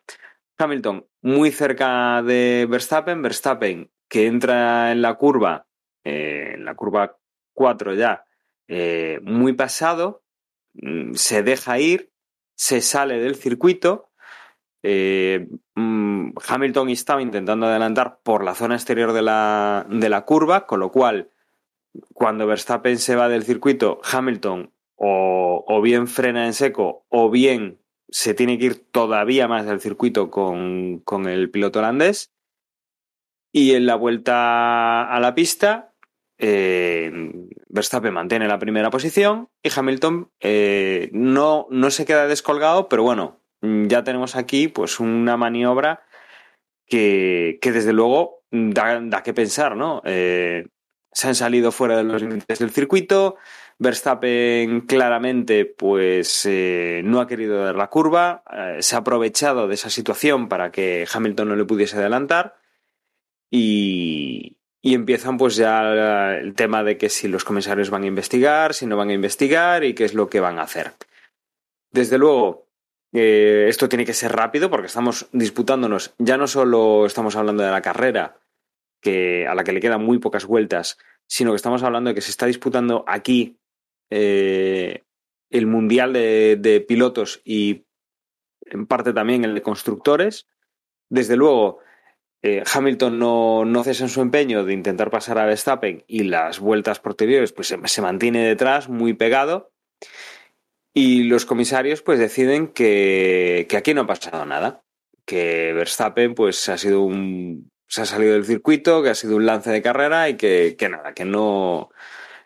[0.59, 5.65] Hamilton muy cerca de Verstappen, Verstappen que entra en la curva,
[6.05, 7.17] eh, en la curva
[7.55, 8.27] 4 ya,
[8.69, 10.23] eh, muy pasado,
[10.75, 12.13] mm, se deja ir,
[12.55, 14.11] se sale del circuito.
[14.83, 20.67] Eh, mm, Hamilton estaba intentando adelantar por la zona exterior de la, de la curva,
[20.67, 21.31] con lo cual,
[22.13, 27.79] cuando Verstappen se va del circuito, Hamilton o, o bien frena en seco o bien
[28.11, 32.31] se tiene que ir todavía más del circuito con, con el piloto holandés.
[33.53, 35.93] Y en la vuelta a la pista,
[36.39, 37.31] eh,
[37.69, 43.41] Verstappen mantiene la primera posición y Hamilton eh, no, no se queda descolgado, pero bueno,
[43.61, 46.03] ya tenemos aquí pues una maniobra
[46.87, 50.03] que, que desde luego da, da, que pensar, ¿no?
[50.05, 50.67] Eh,
[51.13, 53.37] se han salido fuera de los límites del circuito,
[53.79, 59.75] Verstappen claramente pues eh, no ha querido dar la curva, eh, se ha aprovechado de
[59.75, 62.57] esa situación para que Hamilton no le pudiese adelantar
[63.53, 68.87] y, empiezan pues ya el tema de que si los comisarios van a investigar, si
[68.87, 70.95] no van a investigar y qué es lo que van a hacer.
[71.93, 72.67] Desde luego,
[73.15, 77.71] Eh, esto tiene que ser rápido porque estamos disputándonos, ya no solo estamos hablando de
[77.71, 78.41] la carrera,
[79.03, 80.97] que, a la que le quedan muy pocas vueltas,
[81.27, 83.59] sino que estamos hablando de que se está disputando aquí
[84.09, 85.03] eh,
[85.51, 87.85] el Mundial de, de Pilotos y
[88.65, 90.47] en parte también el de constructores.
[91.11, 91.81] Desde luego,
[92.43, 96.59] eh, Hamilton no, no, cesa en su empeño de intentar pasar a Verstappen y las
[96.59, 99.71] vueltas posteriores pues se, mantiene detrás, muy pegado.
[100.95, 104.85] Y los comisarios pues deciden que, que, aquí no ha pasado nada,
[105.25, 109.45] que Verstappen pues ha sido un se ha salido del circuito, que ha sido un
[109.45, 111.91] lance de carrera y que, que nada, que no,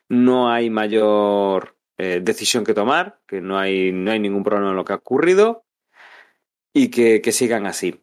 [0.09, 4.77] no hay mayor eh, decisión que tomar, que no hay, no hay ningún problema en
[4.77, 5.65] lo que ha ocurrido
[6.75, 8.03] y que, que sigan así.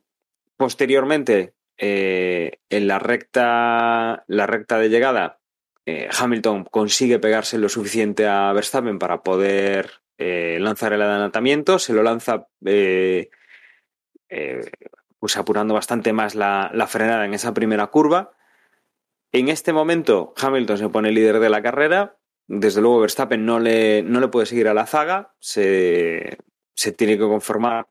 [0.55, 5.39] Posteriormente, eh, en la recta, la recta de llegada,
[5.85, 11.93] eh, Hamilton consigue pegarse lo suficiente a Verstappen para poder eh, lanzar el adelantamiento, se
[11.93, 12.47] lo lanza
[15.19, 18.31] pues apurando bastante más la, la, frenada en esa primera curva.
[19.31, 22.17] En este momento Hamilton se pone líder de la carrera,
[22.47, 26.37] desde luego Verstappen no le, no le puede seguir a la zaga, se,
[26.75, 27.87] se tiene que conformar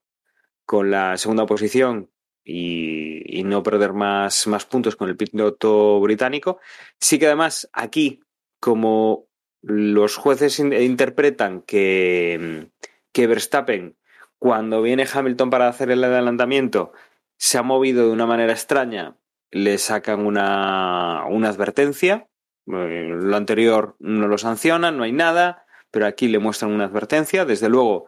[0.64, 2.11] con la segunda posición
[2.44, 6.60] y, y, no perder más, más puntos con el piloto británico.
[7.00, 8.20] Sí que además aquí,
[8.60, 9.28] como
[9.62, 12.70] los jueces in interpretan que,
[13.12, 13.96] que Verstappen,
[14.38, 16.92] cuando viene Hamilton para hacer el adelantamiento,
[17.38, 19.16] se ha movido de una manera extraña,
[19.50, 22.28] le sacan una, una advertencia.
[22.66, 27.44] Eh, lo anterior no lo sancionan, no hay nada, pero aquí le muestran una advertencia.
[27.44, 28.06] Desde luego,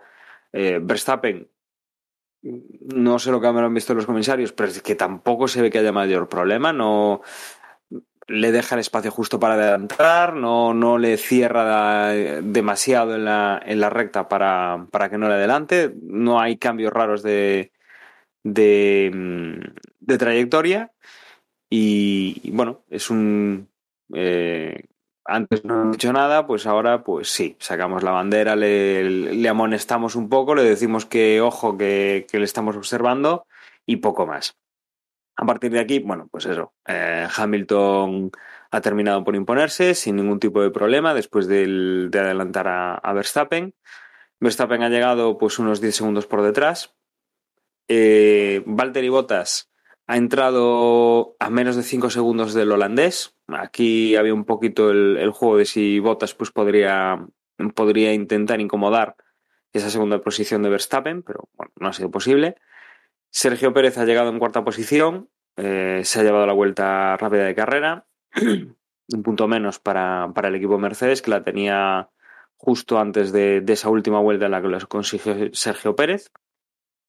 [0.53, 1.51] eh, Verstappen
[2.45, 5.79] no sé lo que habrán visto los comisarios, pero es que tampoco se ve que
[5.79, 7.23] haya mayor problema, no
[8.27, 13.81] le deja el espacio justo para adelantar, no, no le cierra demasiado en la, en
[13.81, 17.73] la recta para, para, que no le adelante, no hay cambios raros de,
[18.43, 19.61] de,
[20.01, 20.93] de trayectoria.
[21.69, 23.69] Y, bueno, es un...
[24.13, 24.85] Eh,
[25.25, 30.17] antes no hemos dicho nada, pues ahora pues sí, sacamos la bandera, le, le amonestamos
[30.17, 33.47] un poco, le decimos que ojo, que, que, le estamos observando
[33.87, 34.57] y poco más.
[35.37, 38.31] A partir de aquí, bueno, pues eso, eh, Hamilton
[38.71, 43.75] ha terminado por imponerse sin ningún tipo de problema después de adelantar a, a, Verstappen.
[44.41, 46.95] Verstappen ha llegado pues unos 10 segundos por detrás.
[47.89, 49.71] Eh, Valtteri Bottas
[50.07, 53.37] ha entrado a menos de 5 segundos del holandés.
[53.49, 57.27] Aquí había un poquito el, juego de si Bottas pues, podría,
[57.75, 59.17] podría intentar incomodar
[59.73, 62.57] esa segunda posición de Verstappen, pero bueno, no ha sido posible.
[63.31, 67.55] Sergio Pérez ha llegado en cuarta posición, eh, se ha llevado la vuelta rápida de
[67.55, 68.07] carrera,
[68.41, 72.11] un punto menos para, para, el equipo Mercedes, que la tenía
[72.57, 76.31] justo antes de, de esa última vuelta en la que lo consiguió Sergio Pérez.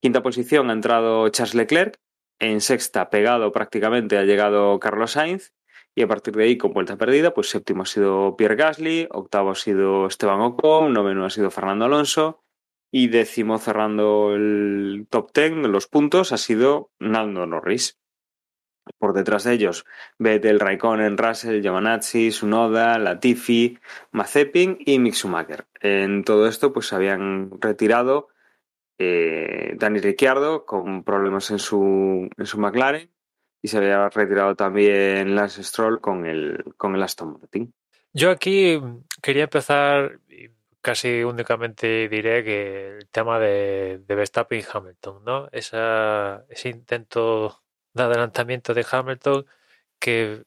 [0.02, 2.00] Quinta posición ha entrado Charles Leclerc,
[2.40, 5.54] en sexta, pegado prácticamente, ha llegado Carlos Sainz.
[5.98, 9.52] Y a partir de ahí, con vuelta perdida, pues séptimo ha sido Pierre Gasly, octavo
[9.52, 12.44] ha sido Esteban Ocon, noveno ha sido Fernando Alonso
[12.92, 17.98] y décimo cerrando el top ten de los puntos ha sido Nando Norris.
[19.00, 19.86] Por detrás de ellos,
[20.20, 23.80] Vettel, Raikkonen, Russell, Yamanazzi, Sunoda, Latifi,
[24.12, 25.66] Mazepin y Mick Schumacher.
[25.82, 28.28] En todo esto, pues se habían retirado
[28.98, 33.10] eh, Dani Ricciardo con problemas en su, en su McLaren
[33.62, 37.74] y se había retirado también Lance Stroll con el, con el Aston Martin.
[38.14, 38.80] Yo aquí
[39.22, 40.20] quería empezar,
[40.82, 45.50] casi únicamente diré que el tema de, de Verstappen y Hamilton, ¿no?
[45.52, 47.62] Esa, ese intento
[47.94, 49.46] de adelantamiento de Hamilton
[50.00, 50.44] que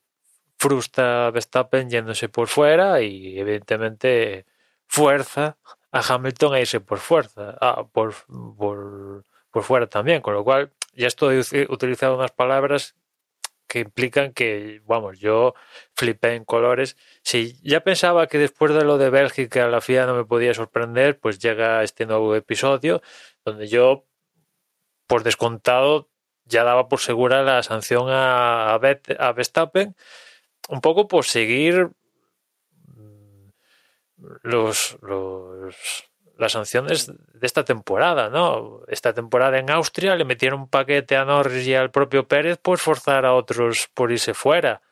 [0.59, 4.47] frustra a Verstappen yéndose por fuera y evidentemente
[4.87, 5.59] fuerza
[5.93, 7.57] a Hamilton a irse por fuerza,
[7.93, 8.15] por,
[8.57, 12.95] por, por fuera también, con lo cual ya estoy utilizando unas palabras
[13.69, 15.55] que implican que, vamos, yo
[15.95, 16.97] flipé en colores.
[17.23, 21.21] Si ya pensaba que después de lo de Bélgica la FIA no me podía sorprender,
[21.21, 23.03] pues llega este nuevo episodio
[23.45, 24.07] donde yo,
[25.07, 26.09] por descontado,
[26.45, 29.95] ya daba por segura la sanción a, a, Bet, a Verstappen,
[30.69, 31.91] un poco por seguir
[34.43, 34.99] los,
[36.37, 38.83] las sanciones de esta temporada, ¿no?
[38.89, 42.79] Esta temporada en Austria le metieron un paquete a Norris y al propio Pérez por
[42.79, 44.83] forzar a otros por irse fuera.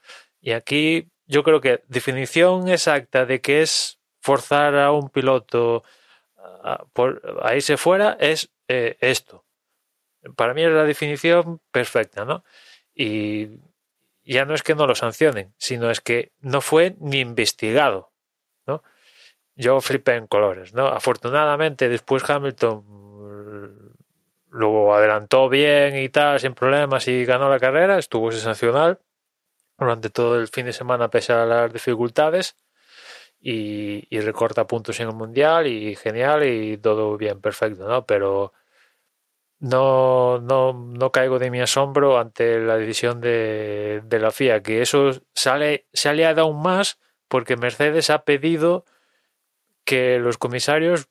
[0.41, 5.83] Y aquí yo creo que definición exacta de qué es forzar a un piloto
[6.93, 9.45] por, a irse fuera es eh, esto.
[10.37, 12.45] Para mí es la definición perfecta, ¿no?
[12.93, 13.61] Y
[14.24, 18.12] ya no es que no lo sancionen, sino es que no fue ni investigado
[19.57, 20.87] yo flipé en colores, ¿no?
[20.87, 22.85] Afortunadamente después Hamilton
[24.51, 29.01] luego adelantó bien y tal, sin problemas y ganó la carrera, estuvo sensacional
[29.79, 32.57] durante todo el fin de semana pese a las dificultades
[33.41, 38.07] y, recorta puntos en el mundial y genial y todo bien, perfecto, ¿no?
[38.07, 38.53] Pero
[39.59, 44.83] no, no, no caigo de mi asombro ante la decisión de, de la FIA, que
[44.83, 46.99] eso sale, liado aún más
[47.29, 48.85] porque Mercedes ha pedido
[49.87, 51.09] que los comisarios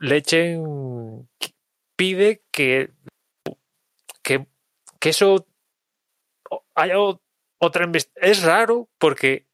[0.00, 1.28] le echen,
[1.94, 2.90] pide que,
[4.22, 4.46] que,
[4.98, 5.46] que eso
[6.74, 6.94] haya
[7.58, 7.88] otra.
[8.16, 9.46] Es raro porque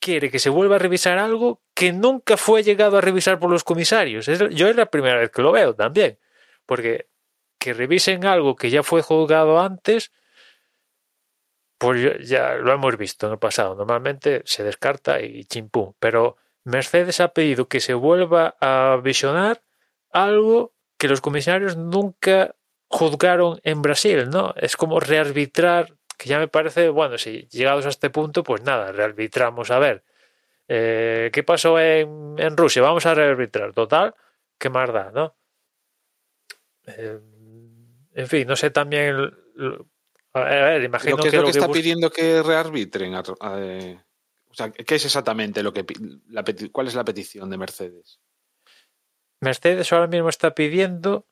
[0.00, 3.64] quiere que se vuelva a revisar algo que nunca fue llegado a revisar por los
[3.64, 4.26] comisarios.
[4.26, 6.18] yo es la primera vez que lo veo también,
[6.64, 7.08] porque
[7.58, 10.12] que revisen algo que ya fue juzgado antes,
[11.78, 13.74] pues ya lo hemos visto en el pasado.
[13.74, 15.96] Normalmente se descarta y chimpú.
[15.98, 19.62] Pero Mercedes ha pedido que se vuelva a visionar
[20.10, 22.54] algo que los comisarios nunca
[22.88, 24.54] juzgaron en Brasil, ¿no?
[24.56, 28.92] Es como rearbitrar, que ya me parece, bueno, si llegados a este punto, pues nada,
[28.92, 30.04] rearbitramos a ver.
[30.68, 32.82] Eh, ¿Qué pasó en, en, Rusia?
[32.82, 33.72] Vamos a rearbitrar.
[33.72, 34.14] Total,
[34.58, 35.34] qué más da, ¿no?
[36.86, 37.18] Eh,
[38.14, 39.16] en fin, no sé también.
[40.34, 43.14] A ver, imagino lo que, que, lo lo que que está bus- pidiendo que rearbitren.
[43.56, 44.00] eh,
[44.52, 45.84] o sea, ¿qué es exactamente lo que
[46.28, 48.20] la cuál es la petición de Mercedes?
[49.40, 51.26] Mercedes ahora mismo está pidiendo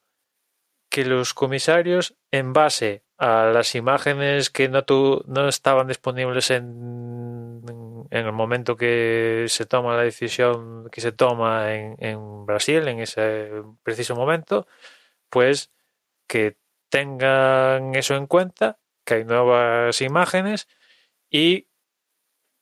[0.89, 7.61] que los comisarios, en base a las imágenes que no, tu- no estaban disponibles en,
[8.09, 12.99] en el momento que se toma la decisión que se toma en, en Brasil, en
[12.99, 13.51] ese
[13.83, 14.67] preciso momento,
[15.29, 15.69] pues
[16.27, 16.57] que
[16.89, 20.67] tengan eso en cuenta, que hay nuevas imágenes
[21.29, 21.67] y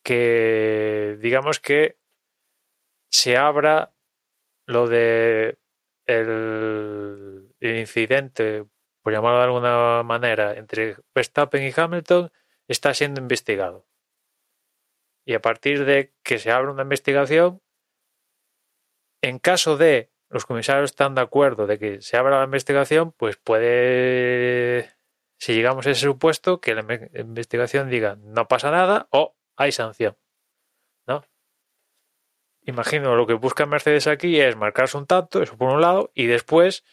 [0.03, 1.97] que digamos que
[3.11, 3.93] se abra
[4.65, 5.57] lo de
[6.05, 8.65] el, incidente,
[9.01, 12.31] por llamarlo de alguna manera, entre Verstappen y Hamilton
[12.67, 13.87] está siendo investigado.
[15.25, 17.61] Y a partir de que se abra una investigación,
[19.21, 23.37] en caso de los comisarios están de acuerdo de que se abra la investigación, pues
[23.37, 24.91] puede,
[25.39, 29.73] si llegamos a ese supuesto, que la inve- investigación diga no pasa nada o hay
[29.73, 30.17] sanción.
[31.05, 31.23] ¿No?
[32.65, 36.25] Imagino lo que busca Mercedes aquí es marcarse un tanto, eso por un lado, y
[36.27, 36.83] después,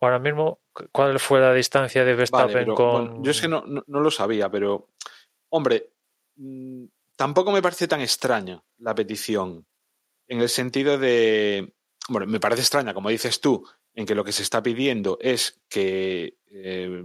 [0.00, 0.60] ahora mismo,
[0.90, 3.06] ¿cuál fue la distancia de Vale, Verstappen pero, con.
[3.06, 4.88] bueno, yo es que no, no, no lo sabía, pero
[5.50, 5.90] hombre,
[6.36, 6.84] mm,
[7.16, 9.64] tampoco me parece tan extraña la petición.
[10.26, 11.74] En el sentido de.
[12.08, 15.62] Bueno, me parece extraña, como dices tú, en que lo que se está pidiendo es
[15.68, 16.38] que.
[16.46, 17.04] eh,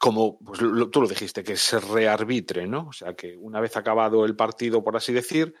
[0.00, 2.88] como pues, lo- tú lo dijiste, que se rearbitre, ¿no?
[2.88, 5.54] O sea, que una vez acabado el partido, por así decir,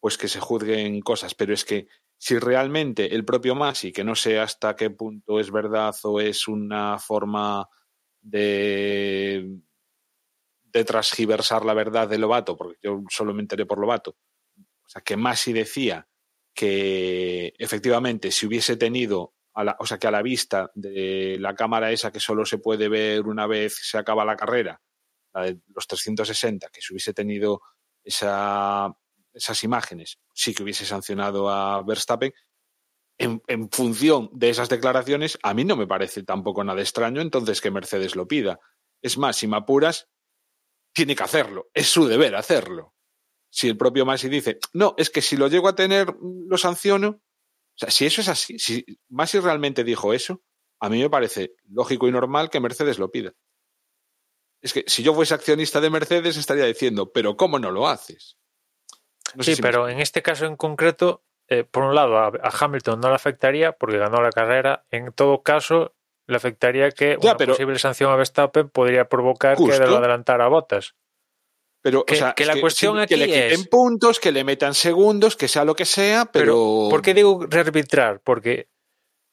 [0.00, 1.34] pues que se juzguen cosas.
[1.34, 1.88] Pero es que
[2.18, 6.48] si realmente el propio Masi, que no sé hasta qué punto es verdad o es
[6.48, 7.68] una forma
[8.20, 9.60] de,
[10.64, 14.10] de transgiversar la verdad de Lobato, porque yo solo me enteré por Lobato,
[14.84, 16.08] o sea, que Masi decía
[16.54, 21.54] que efectivamente si hubiese tenido, a la, o sea, que a la vista de la
[21.54, 24.80] cámara esa que solo se puede ver una vez se acaba la carrera,
[25.34, 27.60] la de los 360, que si hubiese tenido
[28.04, 28.94] esa,
[29.32, 32.32] esas imágenes, sí que hubiese sancionado a Verstappen.
[33.18, 37.70] En, función de esas declaraciones, a mí no me parece tampoco nada extraño entonces que
[37.70, 38.60] Mercedes lo pida.
[39.02, 40.08] Es más, si me apuras,
[40.94, 41.68] tiene que hacerlo.
[41.74, 42.94] Es su deber hacerlo.
[43.50, 47.20] Si el propio Masi dice, no, es que si lo llego a tener, lo sanciono.
[47.80, 50.42] Sea, si eso es así, si Masi realmente dijo eso,
[50.80, 53.32] a mí me parece lógico y normal que Mercedes lo pida.
[54.60, 58.36] Es que si yo fuese accionista de Mercedes estaría diciendo, pero ¿cómo no lo haces?
[59.34, 59.92] No sí, si pero me...
[59.92, 63.72] en este caso en concreto, eh, por un lado, a, a, Hamilton no le afectaría
[63.72, 64.84] porque ganó la carrera.
[64.90, 65.94] En todo caso,
[66.26, 69.96] le afectaría que ya, una pero, posible sanción a Verstappen podría provocar justo, que lo
[69.96, 70.96] adelantara a Botas.
[71.82, 73.68] Pero, que, o sea, que la que, cuestión aquí le quiten es...
[73.68, 76.44] puntos, que le metan segundos, que sea lo que sea, pero...
[76.52, 78.20] pero ¿Por qué digo rearbitrar?
[78.20, 78.68] Porque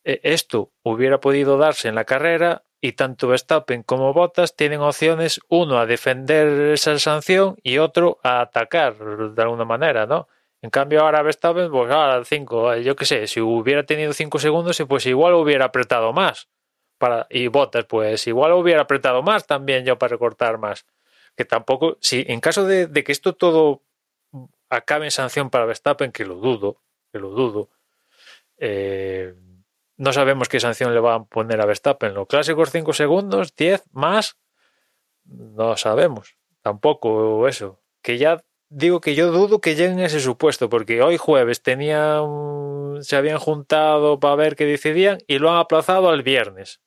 [0.06, 5.42] eh, esto hubiera podido darse en la carrera y tanto Verstappen como Bottas tienen opciones,
[5.50, 10.28] uno a defender esa sanción y otro a atacar de alguna manera, ¿no?
[10.62, 14.82] En cambio ahora Verstappen, pues ahora cinco, yo qué sé, si hubiera tenido cinco segundos,
[14.88, 16.48] pues igual hubiera apretado más.
[16.98, 20.86] Para, y Bottas, pues igual hubiera apretado más también yo para recortar más.
[21.38, 23.84] Que tampoco, si en caso de, que esto todo
[24.70, 26.82] acabe en sanción para Verstappen, que lo dudo,
[27.14, 27.70] que lo dudo,
[28.58, 29.34] eh,
[29.96, 32.14] no sabemos qué sanción le van a poner a Verstappen.
[32.14, 34.38] Los clásicos 5 segundos, 10 más,
[35.24, 36.36] no sabemos.
[36.62, 37.80] Tampoco eso.
[38.02, 42.22] Que ya digo que yo dudo que lleguen a ese supuesto, porque hoy jueves tenía
[42.22, 42.68] un,
[42.98, 46.82] habían, se habían juntado para ver qué decidían y lo han aplazado al viernes.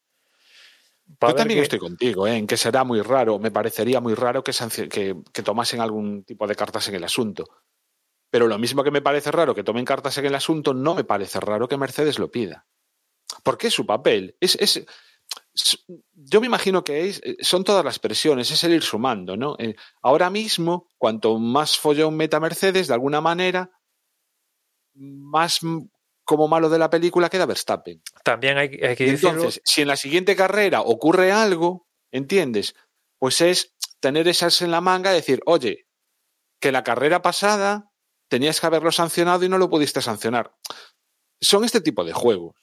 [1.20, 2.36] Yo también estoy contigo, ¿eh?
[2.36, 4.52] en que será muy raro, me parecería muy raro que,
[4.88, 7.48] que, que, tomasen algún tipo de cartas en el asunto.
[8.30, 11.04] Pero lo mismo que me parece raro que tomen cartas en el asunto, no me
[11.04, 12.66] parece raro que Mercedes lo pida.
[13.42, 14.36] Porque es su papel.
[14.40, 14.86] Es, es,
[16.14, 19.56] yo me imagino que es, son todas las presiones, es el ir sumando, ¿no?
[19.58, 23.70] Eh, ahora mismo, cuanto más follón meta Mercedes, de alguna manera,
[24.94, 25.60] más
[26.30, 28.00] como malo de la película queda Verstappen.
[28.22, 32.76] También hay, que Entonces, si en la siguiente carrera ocurre algo, ¿entiendes?
[33.18, 35.88] Pues es tener esas en la manga y decir, oye,
[36.60, 37.90] que la carrera pasada
[38.28, 40.54] tenías que haberlo sancionado y no lo pudiste sancionar.
[41.40, 42.54] Son este tipo de juegos.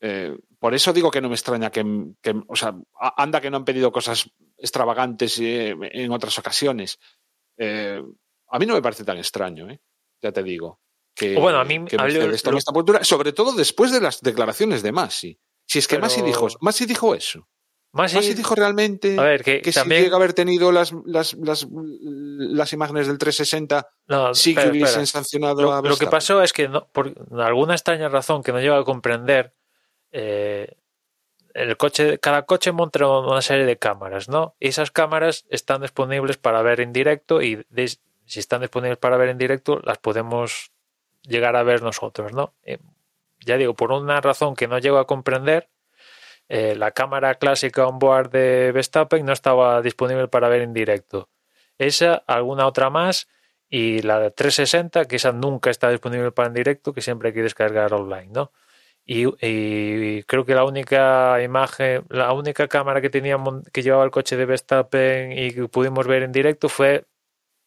[0.00, 1.84] Eh, por eso digo que no me extraña que,
[2.48, 2.74] o sea,
[3.16, 6.98] anda que no han pedido cosas extravagantes eh, en otras ocasiones.
[7.56, 8.02] Eh,
[8.48, 9.68] a mí no me parece tan extraño,
[10.20, 10.80] ya te digo
[11.18, 15.38] que, bueno, a mí, esta postura, sobre todo después de las declaraciones de Masi.
[15.66, 17.48] Si es que Masi dijo, Masi dijo eso.
[17.90, 23.16] Masi, dijo realmente que, si llega a haber tenido las, las, las, las imágenes del
[23.16, 23.88] 360,
[24.34, 28.42] sí que hubiesen sancionado lo, a Lo que pasó es que, por alguna extraña razón
[28.42, 29.54] que no lleva a comprender,
[30.12, 30.76] eh,
[31.54, 34.54] el coche, cada coche monta una serie de cámaras, ¿no?
[34.60, 37.64] Y esas cámaras están disponibles para ver en directo y
[38.26, 40.72] si están disponibles para ver en directo, las podemos
[41.28, 42.54] llegar a ver nosotros, ¿no?
[42.64, 42.78] Eh,
[43.40, 45.68] ya digo, por una razón que no llego a comprender,
[46.48, 51.28] eh, la cámara clásica on-board de Verstappen no estaba disponible para ver en directo.
[51.78, 53.28] Esa, alguna otra más,
[53.68, 57.34] y la de 360, que esa nunca está disponible para en directo, que siempre hay
[57.34, 58.52] que descargar online, ¿no?
[59.10, 64.36] Y, creo que la única imagen, la única cámara que teníamos que llevaba el coche
[64.36, 67.06] de Verstappen y que pudimos ver en directo fue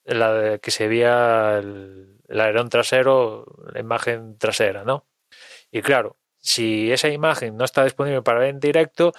[0.06, 5.06] la de que se veía el, el alerón trasero, la imagen trasera, ¿no?
[5.70, 9.14] Y claro, si esa imagen no está disponible para ver en directo,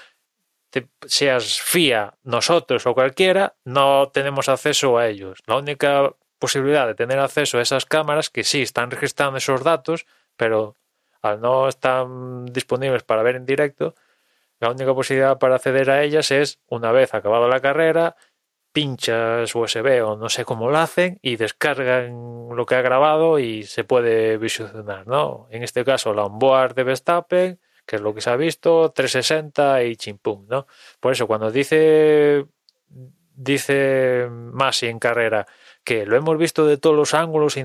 [1.06, 5.40] seas FIA, nosotros o cualquiera, no tenemos acceso a ellos.
[5.46, 10.06] La única posibilidad de tener acceso a esas cámaras, que sí están registrando esos datos,
[10.36, 10.76] pero
[11.20, 12.06] al no estar
[12.46, 13.94] disponibles para ver en directo,
[14.58, 18.16] la única posibilidad para acceder a ellas es, una vez acabada la carrera,
[18.72, 23.64] pinchas USB o no sé cómo lo hacen y descargan lo que ha grabado y
[23.64, 25.46] se puede visionar, ¿no?
[25.50, 29.84] En este caso la onboard de Verstappen, que es lo que se ha visto, 360
[29.84, 30.66] y chimpum, ¿no?
[31.00, 32.46] Por eso cuando dice
[33.34, 35.46] dice Masi en carrera
[35.84, 37.64] que lo hemos visto de todos los ángulos y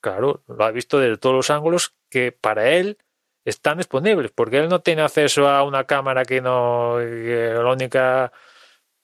[0.00, 2.98] claro, lo ha visto de todos los ángulos que para él
[3.44, 8.32] están disponibles, porque él no tiene acceso a una cámara que no que la única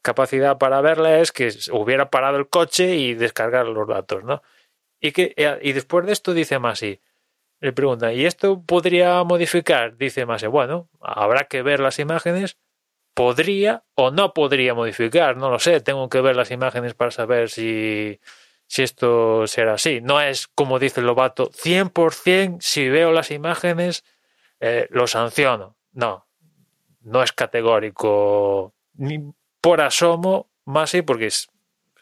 [0.02, 4.42] capacidad para verla es que hubiera parado el coche y descargar los datos, ¿no?
[5.00, 7.00] Y, que, eh, y después de esto dice Masi,
[7.60, 9.96] le pregunta, ¿y esto podría modificar?
[9.96, 12.58] Dice Masi, bueno, habrá que ver las imágenes,
[13.14, 17.50] podría o no podría modificar, no lo sé, tengo que ver las imágenes para saber
[17.50, 18.20] si,
[18.66, 20.00] si esto será así.
[20.00, 24.04] No es, como dice el Lobato, 100% si veo las imágenes
[24.60, 25.76] eh, lo sanciono.
[25.92, 26.26] No,
[27.00, 29.32] no es categórico ni
[29.62, 31.30] por asomo más sí, porque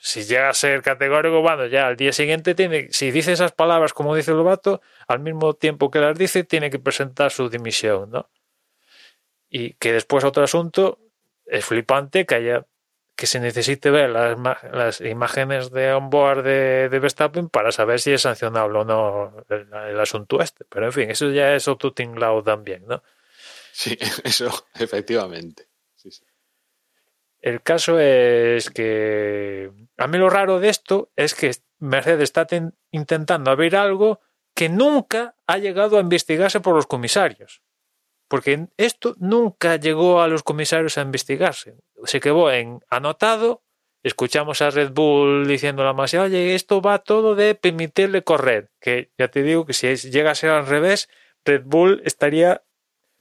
[0.01, 3.93] si llega a ser categórico, bueno, ya al día siguiente tiene, si dice esas palabras
[3.93, 8.29] como dice Lobato, al mismo tiempo que las dice, tiene que presentar su dimisión, ¿no?
[9.49, 10.99] Y que después otro asunto
[11.47, 12.67] es flipante que haya
[13.21, 14.39] que se necesite ver las,
[14.73, 20.01] las imágenes de onboard de, de, Verstappen para saber si es sancionable o no el,
[20.01, 20.65] asunto este.
[20.65, 23.03] Pero en fin, eso ya es otro tinglao también, ¿no?
[23.73, 25.70] Sí, eso, efectivamente.
[27.41, 32.47] El caso es que a mí lo raro de esto es que Mercedes está
[32.91, 34.21] intentando abrir algo
[34.55, 37.63] que nunca ha llegado a investigarse por los comisarios.
[38.29, 41.77] Porque esto nunca llegó a los comisarios a investigarse.
[42.05, 43.63] Se quedó en anotado,
[44.03, 48.71] escuchamos a Red Bull diciendo la más, oye, esto va todo de permitirle correr.
[48.81, 51.09] Que ya te digo que si llega a ser al revés,
[51.45, 52.63] Red Bull estaría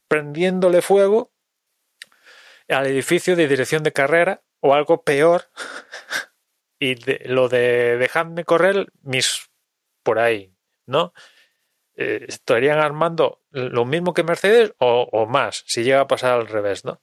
[0.08, 1.32] prendiéndole fuego
[2.70, 5.50] al edificio de dirección de carrera o algo peor.
[6.78, 6.96] y
[7.28, 9.50] lo de dejarme correr, mis
[10.02, 10.54] por ahí,
[10.86, 11.12] ¿no?
[11.94, 16.84] Eh, estarían armando lo mismo que Mercedes o, más, si llega a pasar al revés,
[16.84, 17.02] ¿no?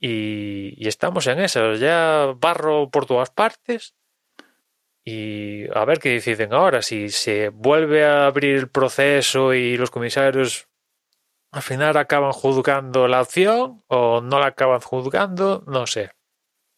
[0.00, 3.94] Y, estamos en eso, ya barro por todas partes.
[5.04, 9.90] Y a ver qué deciden ahora, si se vuelve a abrir el proceso y los
[9.90, 10.68] comisarios
[11.54, 16.10] al final acaban juzgando la opción o no la acaban juzgando, no sé.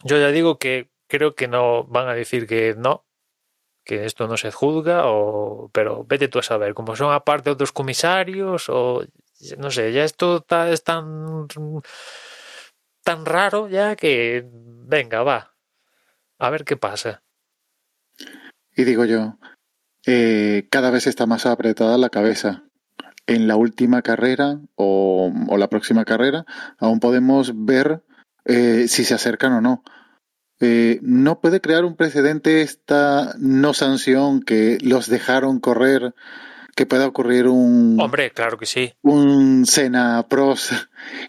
[0.05, 3.07] Yo ya digo que creo que no van a decir que no,
[3.85, 7.73] que esto no se juzga, o, pero vete tú a saber, como son aparte otros
[7.73, 9.03] comisarios, o
[9.57, 11.47] no sé, ya esto está, es tan,
[13.03, 15.55] tan raro ya que venga, va,
[16.39, 17.23] a ver qué pasa.
[18.75, 19.39] Y digo yo,
[20.05, 22.66] eh, cada vez está más apretada la cabeza.
[23.27, 26.47] En la última carrera o, o la próxima carrera
[26.79, 28.03] aún podemos ver
[28.45, 29.83] eh, si se acercan o no.
[30.61, 36.15] Eh, ¿No puede crear un precedente esta no sanción que los dejaron correr?
[36.75, 37.99] Que pueda ocurrir un.
[38.01, 38.93] Hombre, claro que sí.
[39.03, 40.71] Un Sena Pros.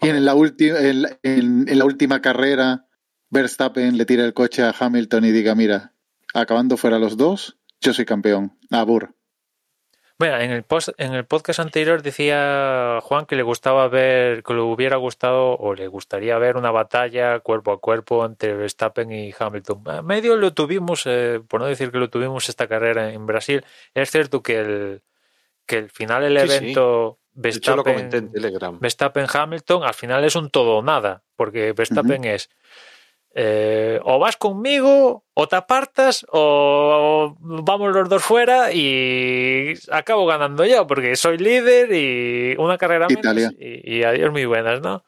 [0.02, 2.86] Y en la, última en, en, en la última carrera,
[3.30, 5.94] Verstappen le tira el coche a Hamilton y diga: Mira,
[6.34, 8.58] acabando fuera los dos, yo soy campeón.
[8.70, 9.14] Abur.
[10.18, 14.52] Bueno, en el, post, en el podcast anterior decía Juan que le gustaba ver, que
[14.52, 19.32] le hubiera gustado o le gustaría ver una batalla cuerpo a cuerpo entre Verstappen y
[19.38, 19.82] Hamilton.
[19.86, 23.64] A medio lo tuvimos, eh, por no decir que lo tuvimos esta carrera en Brasil.
[23.94, 25.02] Es cierto que el,
[25.66, 26.56] que el final del Sí, sí.
[26.56, 28.80] evento De hecho, lo comenté Verstappen, en.
[28.80, 32.50] Verstappen Hamilton al final es un todo o nada, porque Verstappen es
[33.40, 40.64] eh, o vas conmigo, o te apartas, o vamos los dos fuera y acabo ganando
[40.66, 43.52] yo, porque soy líder y una carrera menos Italia.
[43.56, 45.04] y, y adiós muy buenas, ¿no?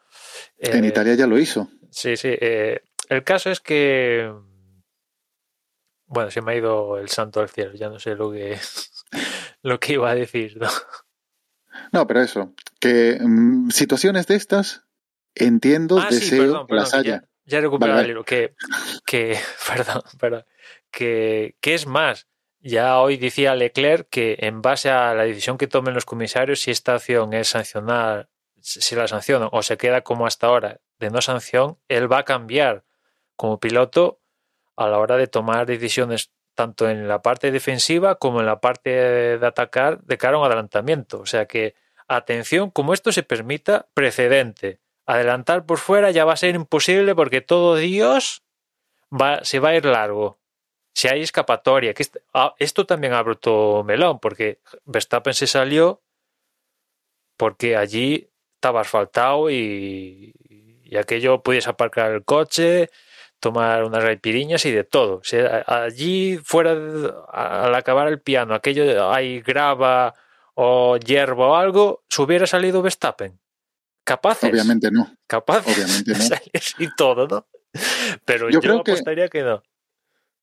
[0.59, 1.67] En Eh, Italia ya lo hizo.
[1.89, 2.29] Sí, sí.
[2.39, 2.79] eh,
[3.09, 4.31] el caso es que.
[6.07, 8.57] Bueno, se me ha ido el santo al cielo, ya no sé lo que,
[9.63, 10.67] lo que iba a decir, ¿no?
[11.91, 14.83] No, pero eso, que mm, situaciones de estas
[15.35, 17.21] entiendo, Ah, sí, deseo perdón, que las haya.
[17.21, 18.23] ya, ya he recuperado Vale, el hilo.
[18.23, 18.55] Que,
[19.05, 19.37] que,
[19.67, 20.45] perdón, perdón.
[20.91, 22.27] Que, que es más,
[22.59, 26.71] ya hoy decía Leclerc que en base a la decisión que tomen los comisarios, si
[26.71, 28.29] esta acción es sancionar,
[28.59, 32.25] si la sancionan o se queda como hasta ahora de no sanción, él va a
[32.25, 32.83] cambiar
[33.35, 34.21] como piloto
[34.75, 38.89] a la hora de tomar decisiones tanto en la parte defensiva como en la parte
[39.39, 41.19] de atacar de cara a un adelantamiento.
[41.19, 41.75] O sea que,
[42.07, 44.80] atención, como esto se permita, precedente.
[45.05, 48.43] Adelantar por fuera ya va a ser imposible porque todo Dios
[49.11, 50.39] va, se va a ir largo.
[50.93, 56.01] Si hay escapatoria, que ah, esto también abre otro melón, porque Verstappen se salió
[57.41, 60.31] porque allí estaba asfaltado y,
[60.95, 62.91] aquello pudies aparcar el coche,
[63.39, 65.23] tomar unas raipiriñas y de todo.
[65.25, 66.73] O allí fuera,
[67.31, 70.13] al acabar el piano, aquello hay grava
[70.53, 73.40] o hierba o algo, se hubiera salido Verstappen.
[74.03, 74.49] Capaces.
[74.51, 75.13] Obviamente no.
[75.27, 75.75] Capaces.
[75.75, 76.17] Obviamente no.
[76.17, 77.45] de salir y todo, ¿no?
[78.25, 79.63] Pero Yo yo, creo que- apostaría que no.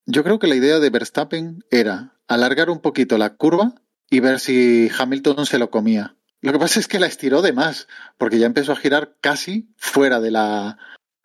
[0.07, 3.75] Yo creo que la idea de Verstappen era alargar un poquito la curva
[4.09, 6.17] y ver si Hamilton se lo comía.
[6.41, 9.69] Lo que pasa es que la estiró de más, porque ya empezó a girar casi
[9.77, 10.79] fuera de la,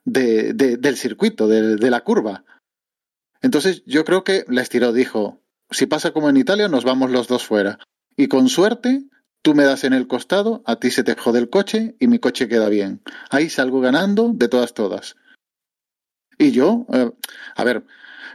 [0.03, 2.43] de, de- del circuito, de, de la curva.
[3.41, 7.27] Entonces yo creo que la estiró, dijo, si pasa como en Italia, nos vamos los
[7.27, 7.79] dos fuera.
[8.17, 9.03] Y con suerte,
[9.43, 12.17] tú me das en el costado, a ti se te jode el coche y mi
[12.17, 13.01] coche queda bien.
[13.29, 15.15] Ahí salgo ganando de todas, todas.
[16.39, 17.11] Y yo, eh,
[17.55, 17.85] a ver,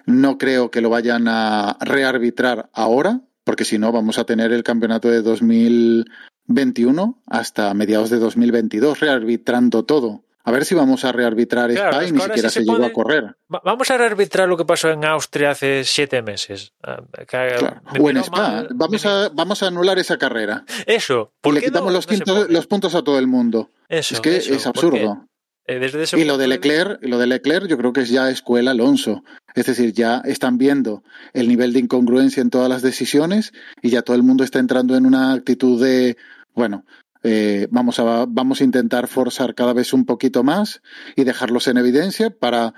[0.07, 4.63] no creo que lo vayan a rearbitrar ahora, porque si no vamos a tener el
[4.63, 10.25] campeonato de 2021 hasta mediados de 2022 rearbitrando todo.
[10.49, 13.37] A ver si vamos a rearbitrar Claro, y ni siquiera se, se llegó a correr.
[13.53, 16.73] Va- Vamos a rearbitrar lo que pasó en Austria hace siete meses.
[16.83, 17.81] Ah, que- Claro.
[17.93, 18.37] me O en Spa.
[18.37, 20.65] mal, Vamos me a, vamos a anular esa carrera.
[20.87, 21.33] Eso.
[21.37, 22.53] Y ¿por le quitamos no- los, no se quintos- pone?
[22.53, 23.71] los puntos a todo el mundo.
[23.89, 25.25] Eso, es que eso, es absurdo.
[25.67, 28.31] Eh, desde ese Y lo de Leclerc, lo de Leclerc yo creo que es ya
[28.31, 29.23] escuela Alonso.
[29.55, 31.03] Es decir, ya están viendo
[31.35, 34.97] el nivel de incongruencia en todas las decisiones y ya todo el mundo está entrando
[34.97, 36.17] en una actitud de,
[36.55, 36.87] bueno,
[37.23, 40.83] eh, vamos, a, vamos a intentar forzar cada vez un poquito más
[41.17, 42.75] y dejarlos en evidencia para,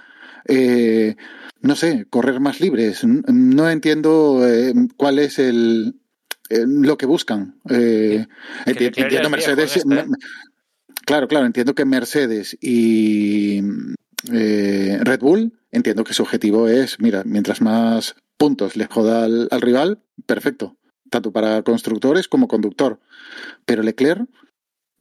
[0.47, 1.17] eh,
[1.61, 3.05] no sé, correr más libres.
[3.05, 5.97] No entiendo eh, cuál es el,
[6.49, 7.61] eh, lo que buscan.
[7.69, 8.27] Eh,
[8.67, 9.77] enti- ya entiendo Mercedes.
[9.77, 10.05] esta, me-
[11.07, 13.61] Claro, claro, entiendo que Mercedes y
[14.33, 19.49] eh, Red Bull, entiendo que su objetivo es, mira, mientras más puntos le joda al,
[19.51, 20.77] al rival, perfecto,
[21.11, 23.01] tanto para constructores como conductor.
[23.67, 24.29] Pero Leclerc,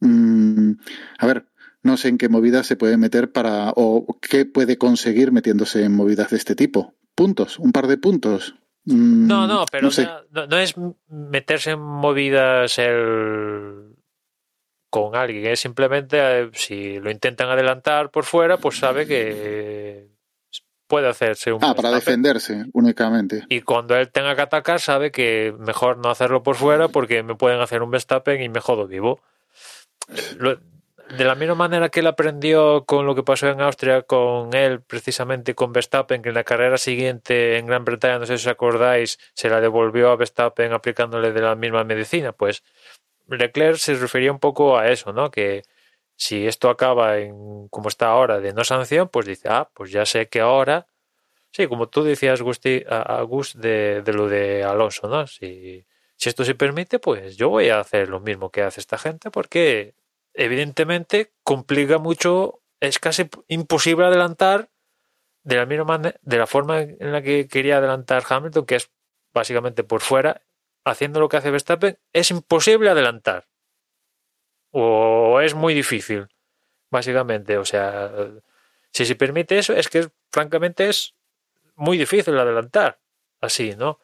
[0.00, 0.72] mm,
[1.18, 1.46] a ver,
[1.82, 5.94] no sé en qué movidas se puede meter para, o qué puede conseguir metiéndose en
[5.94, 6.94] movidas de este tipo.
[7.14, 8.54] Puntos, un par de puntos.
[8.84, 10.08] Mm, No, no, pero no sé.
[10.30, 10.74] no, es
[11.08, 13.86] meterse en movidas el
[14.90, 20.08] con alguien, es simplemente eh, si lo intentan adelantar por fuera, pues sabe que
[20.90, 23.44] puede hacerse un Ah, para defenderse únicamente.
[23.48, 27.34] Y cuando él tenga que atacar, sabe que mejor no hacerlo por fuera porque me
[27.36, 29.20] pueden hacer un Verstappen y me jodo vivo.
[30.38, 30.58] Lo-
[31.16, 34.80] de la misma manera que él aprendió con lo que pasó en Austria con él,
[34.80, 38.52] precisamente con Verstappen, que en la carrera siguiente en Gran Bretaña, no sé si os
[38.52, 42.62] acordáis, se la devolvió a Verstappen aplicándole de la misma medicina, pues
[43.28, 45.32] Leclerc se refería un poco a eso, ¿no?
[45.32, 45.62] Que
[46.20, 50.04] si esto acaba en como está ahora de no sanción, pues dice, ah, pues ya
[50.04, 50.86] sé que ahora,
[51.50, 55.26] sí, como tú decías, Gusti, a, Gus, de, de, lo de Alonso, ¿no?
[55.26, 58.98] Si, si esto se permite, pues yo voy a hacer lo mismo que hace esta
[58.98, 59.94] gente, porque
[60.34, 64.68] evidentemente complica mucho, es casi imposible adelantar
[65.42, 68.90] de la misma de la forma en la que quería adelantar Hamilton, que es
[69.32, 70.42] básicamente por fuera,
[70.84, 73.49] haciendo lo que hace Verstappen, es imposible adelantar.
[74.70, 76.28] O es muy difícil,
[76.90, 77.58] básicamente.
[77.58, 78.12] O sea,
[78.92, 81.14] si se permite eso, es que francamente es
[81.76, 83.00] muy difícil adelantar.
[83.40, 83.98] Así, ¿no?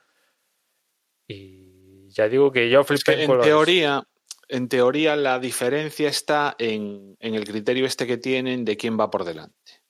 [1.29, 4.09] Y ya digo que yo flipé en teoría,
[4.49, 9.11] en teoría la diferencia está en, en, el criterio este que tienen de quién va
[9.11, 9.83] por delante.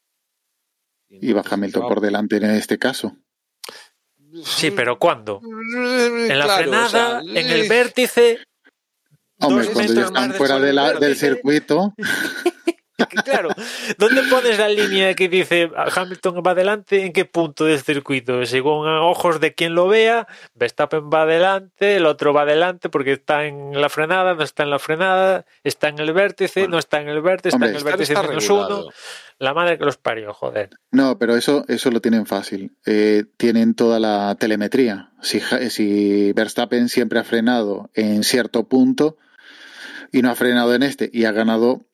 [1.09, 3.17] Y va Hamilton por delante en este caso.
[4.45, 5.41] Sí, pero ¿cuándo?
[5.43, 8.39] En la claro, frenada, o sea, en el vértice.
[9.41, 11.95] Hombre, cuando ya están fuera de la, del circuito.
[13.25, 13.51] claro,
[13.99, 17.05] ¿dónde pones la línea que dice Hamilton va adelante?
[17.05, 18.45] ¿En qué punto del circuito?
[18.47, 23.45] Según ojos de quien lo vea, Verstappen va adelante, el otro va adelante porque está
[23.45, 27.01] en la frenada, no está en la frenada, está en el vértice, bueno, no está
[27.01, 28.85] en el vértice, hombre, está en el vértice menos uno.
[29.39, 30.71] La madre que los parió, joder.
[30.91, 32.75] No, pero eso, eso lo tienen fácil.
[32.87, 35.11] Eh, tienen toda la telemetría.
[35.21, 39.19] Si, si Verstappen siempre ha frenado en cierto punto
[40.13, 41.87] y no ha frenado en este y ha ganado,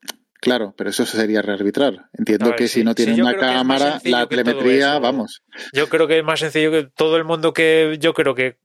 [0.43, 2.11] Claro, pero eso sería rearbitrar.
[2.15, 5.45] Entiendo ver, que sí, si no tiene sí, una cámara, la telemetría, vamos.
[5.73, 8.59] Yo creo que es más sencillo que todo el mundo que yo creo que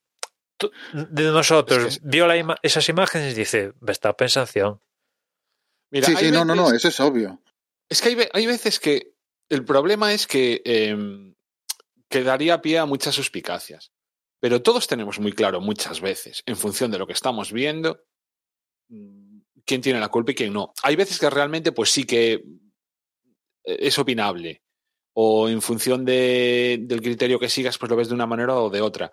[0.91, 2.07] de nosotros es que...
[2.07, 4.81] vio la ima esas imágenes y dice, Verstappen sanción.
[5.91, 7.43] Mira, sí, sí, veces, no, no, no, eso es obvio.
[7.87, 9.13] Es que hay, hay veces que
[9.47, 10.97] el problema es que, eh,
[12.09, 13.91] que daría pie a muchas suspicacias.
[14.39, 18.03] Pero todos tenemos muy claro muchas veces, en función de lo que estamos viendo,
[19.67, 20.73] quién tiene la culpa y quién no.
[20.81, 22.43] Hay veces que realmente, pues sí que
[23.63, 24.63] es opinable.
[25.13, 28.69] O en función de, del criterio que sigas, pues lo ves de una manera o
[28.69, 29.11] de otra.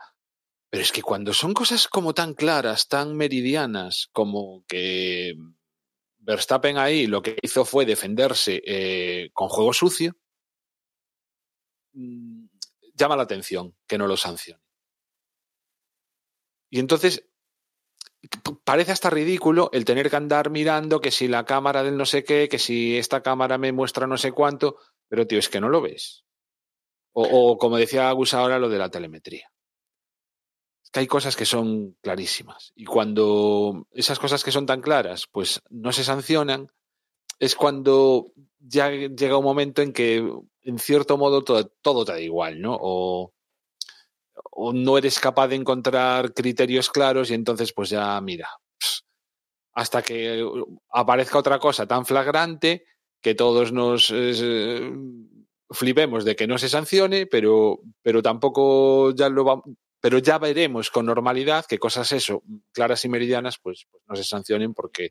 [0.71, 5.35] Pero es que cuando son cosas como tan claras, tan meridianas, como que
[6.19, 10.17] Verstappen ahí lo que hizo fue defenderse eh, con juego sucio,
[11.95, 12.47] mm,
[12.95, 14.63] llama la atención que no lo sancione.
[16.71, 17.25] Y entonces
[18.65, 22.25] parece hasta ridículo el tener que andar mirando que si la cámara del no sé
[22.25, 24.77] qué, que si esta cámara me muestra no sé cuánto,
[25.09, 26.25] pero tío, es que no lo ves.
[27.13, 29.49] O, como decía Agus ahora, lo de la telemetría.
[30.83, 32.73] Es que hay cosas que son clarísimas.
[32.75, 36.73] Y cuando esas cosas que son tan claras, pues no se sancionan,
[37.39, 40.29] es cuando ya llega un momento en que,
[40.63, 42.77] en cierto modo, todo, todo te da igual, ¿no?
[42.81, 43.33] O,
[44.55, 48.49] o no eres capaz de encontrar criterios claros y entonces pues ya mira,
[49.73, 50.45] hasta que
[50.91, 52.85] aparezca otra cosa tan flagrante
[53.21, 54.93] que todos nos eh,
[55.71, 59.65] flipemos de que no se sancione, pero, pero tampoco ya lo vamos,
[60.01, 62.43] pero ya veremos con normalidad que cosas eso,
[62.73, 65.11] claras y meridianas, pues, pues no se sancionen porque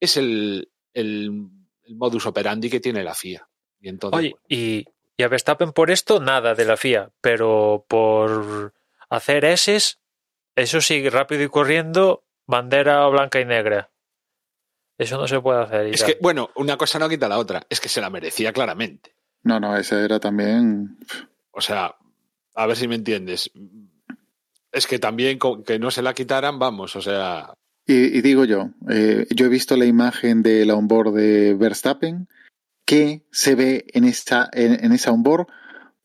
[0.00, 1.48] es el, el,
[1.82, 3.46] el, modus operandi que tiene la FIA.
[3.80, 4.84] Y entonces, Oye, bueno, y,
[5.16, 8.72] y a Verstappen por esto nada de la FIA, pero por
[9.10, 9.96] hacer S,
[10.56, 13.90] eso sí, rápido y corriendo, bandera blanca y negra.
[14.96, 15.86] Eso no se puede hacer.
[15.86, 19.14] Es que, bueno, una cosa no quita la otra, es que se la merecía claramente.
[19.42, 20.98] No, no, esa era también.
[21.52, 21.96] O sea,
[22.54, 23.50] a ver si me entiendes.
[24.72, 27.54] Es que también que no se la quitaran, vamos, o sea.
[27.86, 32.28] Y, y digo yo, eh, yo he visto la imagen de la onboard de Verstappen
[32.84, 35.46] que se ve en esa, en, en esa onboard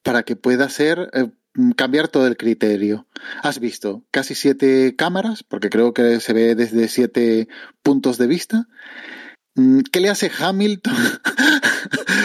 [0.02, 1.30] para que pueda ser eh,
[1.76, 3.08] cambiar todo el criterio.
[3.44, 7.48] Has visto casi siete cámaras, porque creo que se ve desde siete
[7.82, 8.68] puntos de vista.
[9.92, 10.96] ¿Qué le hace Hamilton?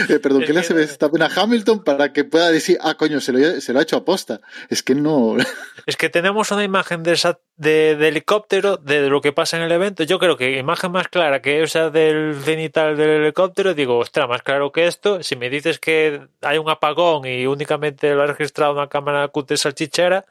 [0.09, 3.33] eh, perdón, ¿qué le hace Verstappen a Hamilton para que pueda decir, ah, coño, se
[3.33, 4.41] lo, se lo ha hecho a posta?
[4.69, 5.37] Es que no.
[5.87, 9.63] es que tenemos una imagen de, esa, de, de, helicóptero de lo que pasa en
[9.65, 10.05] el evento.
[10.05, 14.43] Yo creo que imagen más clara que esa del cenital del helicóptero, digo, ostras, más
[14.43, 15.23] claro que esto.
[15.23, 19.57] Si me dices que hay un apagón y únicamente lo ha registrado una cámara QT
[19.57, 20.25] salchichera,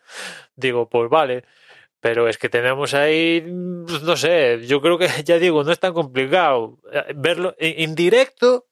[0.55, 1.43] digo, pues vale.
[2.01, 5.93] Pero es que tenemos ahí, no sé, yo creo que ya digo, no es tan
[5.93, 6.79] complicado.
[7.15, 8.68] Verlo en directo,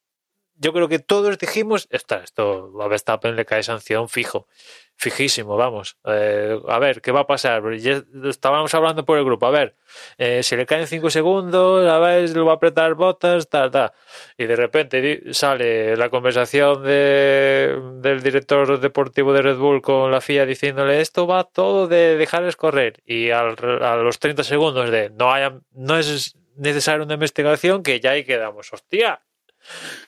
[0.59, 4.47] yo creo que todos dijimos, está, esto a Verstappen le cae sanción fijo,
[4.95, 5.97] fijísimo, vamos.
[6.05, 7.63] Eh, a ver, ¿qué va a pasar?
[7.75, 9.75] Ya estábamos hablando por el grupo, a ver,
[10.17, 13.91] eh, si le caen cinco segundos, a ver, lo va a apretar botas, tal, tal.
[14.37, 20.21] Y de repente sale la conversación de, del director deportivo de Red Bull con la
[20.21, 23.01] FIA diciéndole esto va todo de dejarles correr.
[23.05, 27.99] Y al, a los 30 segundos de no, haya, no es necesaria una investigación, que
[27.99, 28.73] ya ahí quedamos.
[28.73, 29.21] Hostia,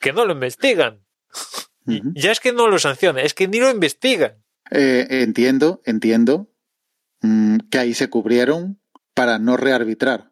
[0.00, 1.04] que no lo investigan.
[2.14, 4.42] Ya es que no lo sancionan, es que ni lo investigan.
[4.70, 6.52] Eh, entiendo, entiendo
[7.22, 8.80] mm, que ahí se cubrieron
[9.14, 10.30] para no rearbitrar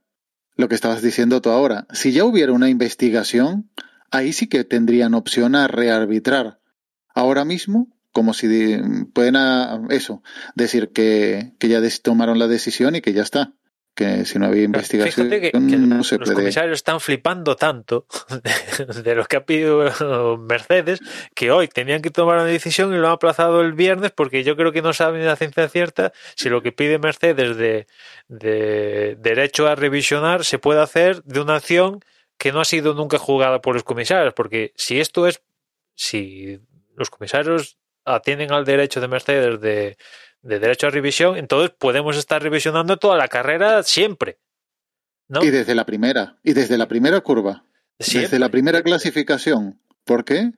[0.56, 1.86] lo que estabas diciendo tú ahora.
[1.92, 3.70] Si ya hubiera una investigación,
[4.10, 6.60] ahí sí que tendrían opción a rearbitrar.
[7.14, 10.22] Ahora mismo, como si de- pueden a- eso,
[10.54, 13.54] decir que, que ya des- tomaron la decisión y que ya está.
[13.98, 16.36] Que si no había investigación, Fíjate que, que no se los puede.
[16.42, 18.06] comisarios están flipando tanto
[18.86, 21.00] de, de lo que ha pedido Mercedes
[21.34, 24.54] que hoy tenían que tomar una decisión y lo han aplazado el viernes porque yo
[24.54, 27.88] creo que no saben a ciencia cierta si lo que pide Mercedes de,
[28.28, 31.98] de derecho a revisionar se puede hacer de una acción
[32.38, 35.42] que no ha sido nunca jugada por los comisarios porque si esto es
[35.96, 36.60] si
[36.94, 39.96] los comisarios atienden al derecho de Mercedes de,
[40.42, 44.38] de derecho a revisión, entonces podemos estar revisionando toda la carrera siempre.
[45.28, 45.42] ¿no?
[45.42, 47.64] Y desde la primera, y desde la primera curva.
[47.98, 48.22] Siempre.
[48.22, 49.80] Desde la primera clasificación.
[50.04, 50.52] ¿Por qué?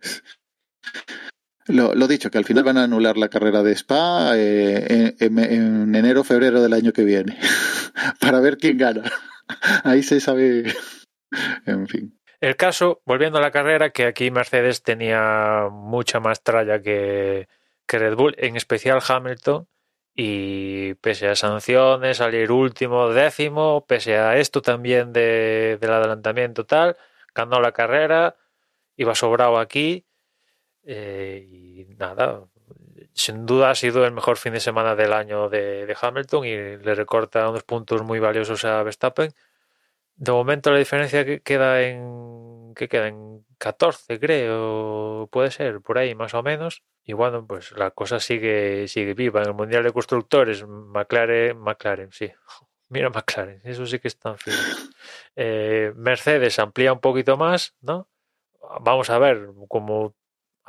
[1.66, 5.38] Lo, lo dicho, que al final van a anular la carrera de Spa eh, en,
[5.38, 7.38] en enero febrero del año que viene.
[8.20, 9.10] Para ver quién gana.
[9.84, 10.72] Ahí se sabe.
[11.66, 12.18] En fin.
[12.40, 17.48] El caso, volviendo a la carrera, que aquí Mercedes tenía mucha más tralla que,
[17.90, 19.66] que Red Bull, en especial Hamilton,
[20.14, 26.96] y pese a sanciones, salir último, décimo, pese a esto también de, del adelantamiento tal,
[27.34, 28.36] ganó la carrera,
[28.96, 30.06] iba sobrado aquí,
[30.84, 32.44] eh, y nada,
[33.12, 36.56] sin duda ha sido el mejor fin de semana del año de, de Hamilton y
[36.76, 39.32] le recorta unos puntos muy valiosos a Verstappen.
[40.14, 45.98] De momento la diferencia que queda en que queda en 14, creo, puede ser, por
[45.98, 46.82] ahí más o menos.
[47.04, 52.12] Y bueno, pues la cosa sigue sigue viva en el Mundial de Constructores, McLaren, McLaren,
[52.12, 52.30] sí.
[52.88, 54.90] Mira McLaren, eso sí que están finos.
[55.36, 58.08] Eh, Mercedes amplía un poquito más, ¿no?
[58.80, 60.14] Vamos a ver cómo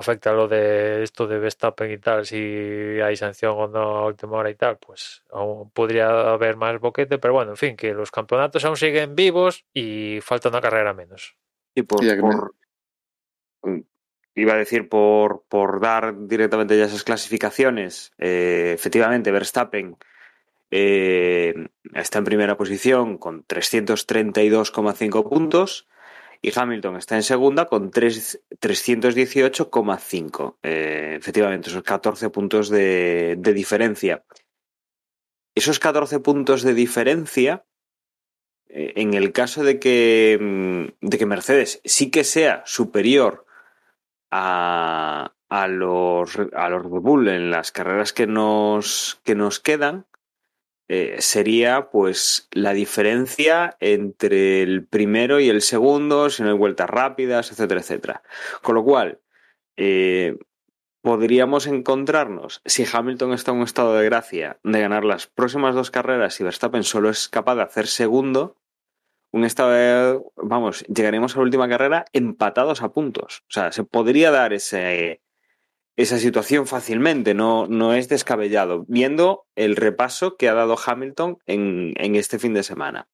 [0.02, 4.38] afecta lo de esto de Verstappen y tal, si hay sanción o no a última
[4.38, 8.12] hora y tal, pues aún podría haber más boquete, pero bueno, en fin, que los
[8.12, 11.36] campeonatos aún siguen vivos y falta una carrera menos.
[11.76, 12.22] Y por, me-
[13.64, 13.86] por-
[14.36, 19.98] iba a decir por, por dar directamente ya esas clasificaciones, eh, efectivamente Verstappen
[20.72, 21.54] eh,
[21.94, 25.88] está en primera posición con 332,5 puntos
[26.42, 30.58] y Hamilton está en segunda con tres- 318,5.
[30.64, 34.24] Eh, efectivamente, esos 14 puntos de, de diferencia.
[35.54, 37.66] Esos 14 puntos de diferencia
[38.74, 43.46] en el caso de que, mm, de que Mercedes sí que sea superior
[44.32, 50.06] a, a los, a los Red Bull en las carreras que nos, que nos quedan,
[50.88, 56.90] eh, sería pues la diferencia entre el primero y el segundo, si no hay vueltas
[56.90, 58.24] rápidas, etcétera, etcétera.
[58.62, 59.20] Con lo cual,
[59.78, 60.38] eh,
[61.02, 65.92] podríamos encontrarnos, si Hamilton está en un estado de gracia, de ganar las próximas dos
[65.92, 68.58] carreras y Verstappen solo es capaz de hacer segundo,
[69.32, 73.44] un estado de, vamos, llegaremos a la última carrera empatados a puntos.
[73.48, 75.22] O sea, se podría dar ese,
[75.96, 81.94] esa situación fácilmente, no, no es descabellado, viendo el repaso que ha dado Hamilton en,
[81.98, 83.08] en este fin de semana.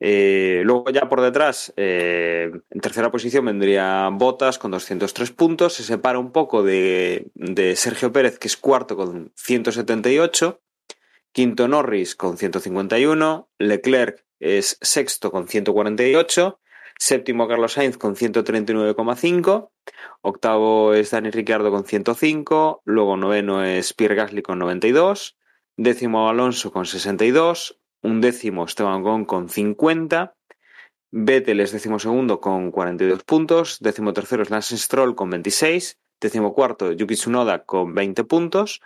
[0.00, 5.82] Eh, luego ya por detrás, eh, en tercera posición vendría Bottas con 203 puntos, se
[5.82, 10.60] separa un poco de, de Sergio Pérez, que es cuarto con 178,
[11.32, 16.60] quinto Norris con 151, Leclerc es sexto con 148,
[16.96, 19.70] séptimo Carlos Sainz con 139,5,
[20.22, 25.36] octavo es Dani Ricciardo con 105, luego noveno es Pierre Gasly con 92,
[25.76, 30.34] décimo Alonso con 62, un décimo Esteban Ocon con 50,
[31.10, 36.52] Vettel es décimo segundo con 42 puntos, décimo tercero es Lance Stroll con 26, décimo
[36.52, 38.80] cuarto Yuki Tsunoda con 20 puntos,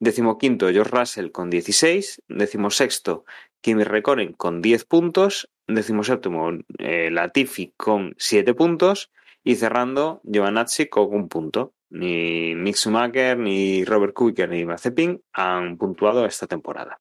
[0.00, 3.24] décimo quinto George Russell con 16, décimo sexto
[3.60, 9.10] Kimi Räikkönen con 10 puntos, décimo séptimo eh, Latifi con 7 puntos
[9.44, 11.74] y cerrando Giovanazzi con un punto.
[11.90, 17.00] Ni Mick Schumacher, ni Robert Kubica, ni Mazepin han puntuado esta temporada.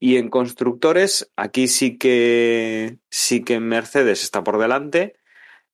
[0.00, 5.16] Y en constructores, aquí sí que sí que Mercedes está por delante.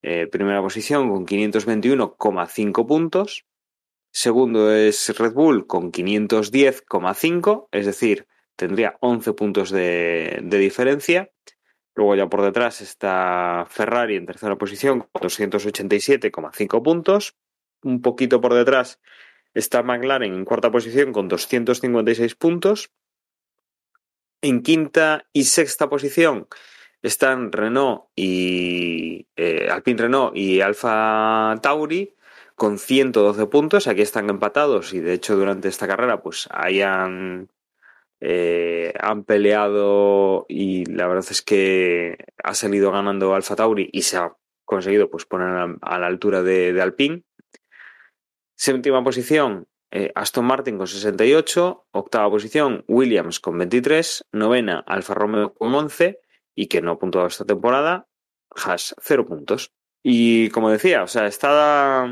[0.02, 3.46] eh, primera posición con 521,5 puntos.
[4.12, 8.26] Segundo es Red Bull con 510,5, es decir,
[8.56, 11.30] tendría 11 puntos de, de diferencia.
[11.94, 17.36] Luego ya por detrás está Ferrari en tercera posición con 287,5 puntos.
[17.82, 19.01] Un poquito por detrás
[19.55, 22.90] está McLaren en cuarta posición con 256 puntos.
[24.44, 26.48] En quinta y sexta posición
[27.00, 32.14] están Renault y eh, Alpine Renault y Alfa Tauri
[32.54, 33.86] con 112 puntos.
[33.86, 37.48] Aquí están empatados y de hecho durante esta carrera pues hayan
[38.20, 44.18] eh, han peleado y la verdad es que ha salido ganando Alfa Tauri y se
[44.18, 47.22] ha conseguido pues poner a, la altura de, de Alpine.
[48.56, 51.86] Séptima posición, eh, Aston Martin con 68.
[51.92, 54.24] Octava posición, Williams con 23.
[54.32, 56.20] Novena, Alfa Romeo con 11.
[56.56, 58.08] Y que no ha puntuado esta temporada,
[58.50, 59.72] Haas, 0 puntos.
[60.02, 62.06] Y como decía, o sea, está,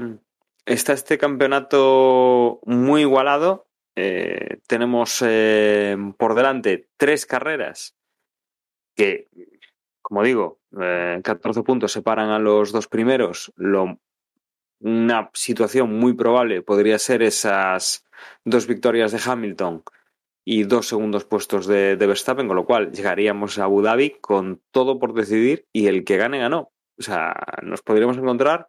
[0.64, 3.66] este campeonato muy igualado.
[3.96, 7.94] Eh, tenemos eh, por delante tres carreras
[8.96, 9.28] que,
[10.00, 13.52] como digo, eh, 14 puntos separan a los dos primeros.
[14.82, 18.04] Una situación muy probable podría ser esas
[18.44, 19.82] dos victorias de Hamilton
[20.44, 24.60] y dos segundos puestos de, de, Verstappen, con lo cual llegaríamos a Abu Dhabi con
[24.72, 26.72] todo por decidir y el que gane ganó.
[26.98, 28.68] O sea, nos podríamos encontrar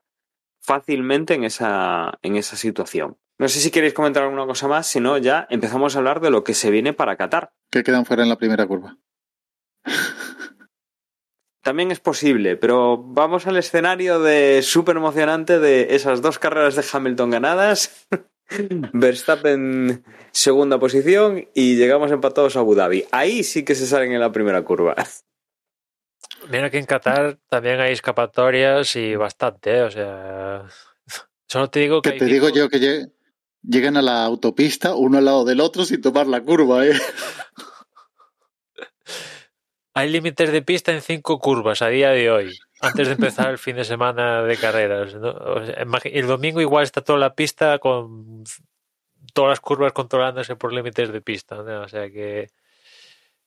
[0.61, 3.18] fácilmente en esa, en esa situación.
[3.38, 6.30] No sé si queréis comentar alguna cosa más, si no, ya empezamos a hablar de
[6.30, 7.52] lo que se viene para Qatar.
[7.72, 8.98] Que quedan fuera en la primera curva.
[11.64, 16.84] También es posible, pero vamos al escenario de súper emocionante de esas dos carreras de
[16.91, 18.06] Hamilton ganadas.
[18.94, 23.06] Verstappen segunda posición y llegamos empatados a Abu Dhabi.
[23.11, 24.94] Ahí sí que se salen en la primera curva.
[26.52, 29.81] Mira que en Qatar también hay escapatorias y bastante, ¿eh?
[29.84, 30.65] o sea,
[31.48, 32.11] solo te digo que...
[32.11, 33.10] que te digo yo que lleg
[33.65, 36.91] llegan a la autopista uno al lado del otro sin tomar la curva, ¿eh?
[39.95, 43.60] Hay límites de pista en cinco curvas a día de hoy, antes de empezar el
[43.60, 45.14] fin de semana de carreras.
[45.15, 45.30] ¿no?
[45.30, 48.44] O sea, el domingo igual está toda la pista con
[49.34, 51.57] todas las curvas controlándose por límites de pista.
[51.57, 51.82] ¿no?
[51.82, 52.49] O sea que.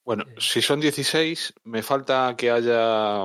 [0.04, 3.24] Bueno, si son 16, me falta que haya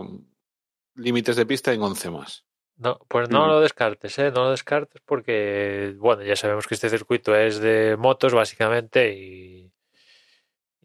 [0.95, 2.43] límites de pista en 11 más.
[2.77, 3.49] No, pues no mm.
[3.49, 4.31] lo descartes, ¿eh?
[4.31, 9.70] No lo descartes porque, bueno, ya sabemos que este circuito es de motos básicamente y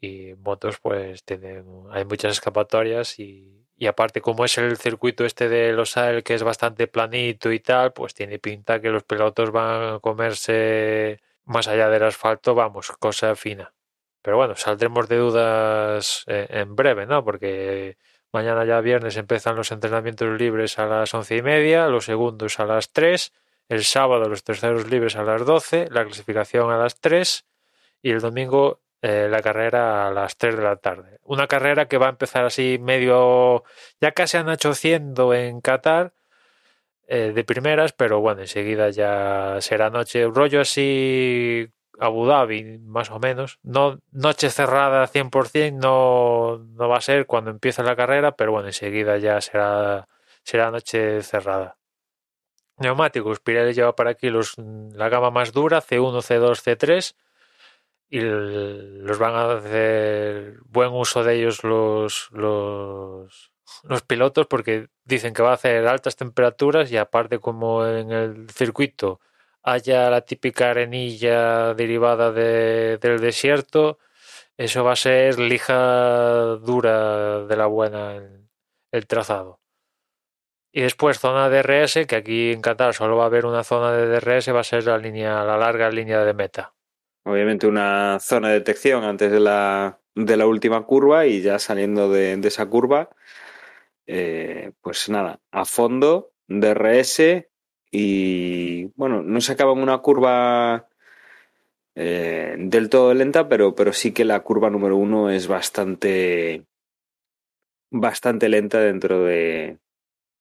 [0.07, 5.49] y motos pues tienen hay muchas escapatorias y, y, aparte como es el circuito este
[5.49, 9.51] de Los Ael que es bastante planito y tal pues tiene pinta que los pilotos
[9.53, 13.75] van a comerse más allá del asfalto vamos cosa fina.
[14.23, 17.97] Pero bueno saldremos de dudas en, en breve no porque
[18.33, 22.67] mañana ya viernes empiezan los entrenamientos libres a las once y media los segundos a
[22.67, 23.33] las tres
[23.69, 27.47] el sábado los terceros libres a las doce la clasificación a las tres
[28.03, 31.19] y el domingo eh, la carrera a las 3 de la tarde.
[31.23, 33.65] Una carrera que va a empezar así medio,
[34.01, 36.15] ya casi anocheciendo en Qatar
[37.07, 41.69] eh, de primeras, pero bueno, enseguida ya será noche, rollo así
[41.99, 43.59] Abu Dhabi, más o menos.
[43.63, 48.69] No noche cerrada 100%, no, no va a ser cuando empiece la carrera, pero bueno,
[48.69, 50.09] enseguida ya será,
[50.43, 51.77] será noche cerrada.
[52.79, 57.15] Neumáticos, Pirelli lleva para aquí los, la gama más dura, C1, C2, C3
[58.09, 63.53] y los van a hacer buen uso de ellos los, los,
[63.85, 68.51] los pilotos porque dicen que va a hacer altas temperaturas y aparte como en el
[68.51, 69.21] circuito
[69.63, 73.99] haya la típica arenilla derivada de, del desierto,
[74.57, 78.49] eso va a ser lija dura de la buena el,
[78.93, 79.61] el trazado.
[80.73, 83.93] Y después zona de DRS, que aquí en Qatar solo va a haber una zona
[83.93, 86.76] de DRS, va a ser la línea, la larga línea de meta
[87.27, 92.09] obviamente una zona de detección antes de la, de la última curva y ya saliendo
[92.11, 93.11] de, esa curva,
[94.07, 97.49] eh, pues nada, a fondo, DRS
[97.91, 100.89] y bueno, no se acaba en una curva
[101.97, 106.65] eh, del todo lenta, pero, pero sí que la curva número uno es bastante,
[107.91, 109.79] bastante lenta dentro de,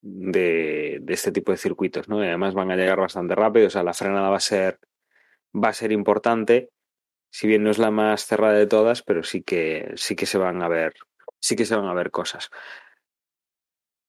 [0.01, 2.23] de, de este tipo de circuitos, ¿no?
[2.23, 4.79] Y además van a llegar bastante rápido, o sea, la frenada va a ser
[5.55, 6.69] va a ser importante
[7.35, 10.37] si bien no es la más cerrada de todas, pero sí que, sí que se
[10.37, 10.93] van a ver,
[11.41, 12.49] sí que se van a ver cosas.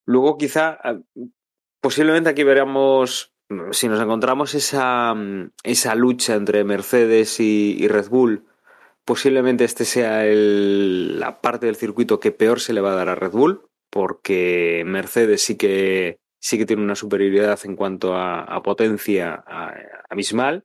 [0.04, 1.00] Luego quizá, ah,
[1.80, 3.32] posiblemente aquí veremos,
[3.72, 5.12] si nos encontramos esa,
[5.64, 8.44] esa lucha entre Mercedes y, Red Bull,
[9.04, 13.08] posiblemente este sea el, la parte del circuito que peor se le va a dar
[13.08, 18.42] a Red Bull, porque Mercedes sí que, sí que tiene una superioridad en cuanto a,
[18.44, 19.74] a potencia a-
[20.10, 20.62] abismal.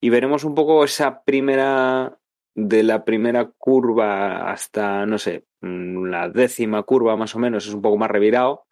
[0.00, 2.18] Y veremos un poco esa primera,
[2.54, 7.74] de la primera curva hasta, no sé, mm, la décima curva más o menos, es
[7.74, 8.66] un poco más revirado.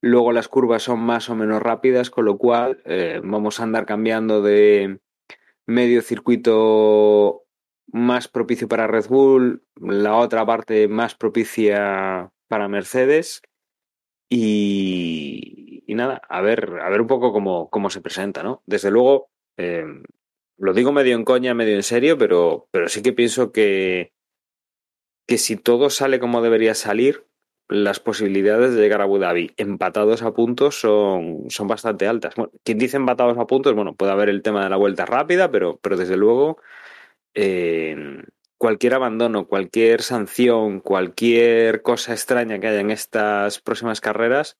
[0.00, 3.86] Luego las curvas son más o menos rápidas, con lo cual eh, vamos a andar
[3.86, 5.00] cambiando de
[5.66, 7.44] medio circuito
[7.92, 13.42] más propicio para Red Bull, la otra parte más propicia para Mercedes.
[14.30, 18.62] Y, nada, a ver, a ver un poco cómo, cómo se presenta, ¿no?
[18.66, 19.84] Desde luego, eh,
[20.60, 24.12] lo digo medio en coña, medio en serio, pero, pero sí que pienso que,
[25.26, 27.26] que si todo sale como debería salir,
[27.68, 32.34] las posibilidades de llegar a Abu Dhabi empatados a puntos son, son bastante altas.
[32.34, 35.50] Bueno, quien dice empatados a puntos, bueno, puede haber el tema de la vuelta rápida,
[35.50, 36.58] pero, pero desde luego
[37.34, 38.22] eh,
[38.58, 44.58] cualquier abandono, cualquier sanción, cualquier cosa extraña que haya en estas próximas carreras,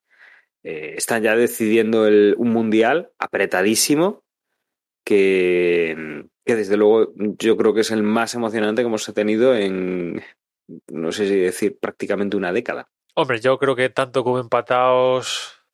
[0.62, 4.22] eh, están ya decidiendo el, un mundial apretadísimo
[5.10, 10.22] que, que desde luego yo creo que es el más emocionante que hemos tenido en,
[10.86, 12.88] no sé si decir, prácticamente una década.
[13.16, 15.64] Hombre, yo creo que tanto como empatados.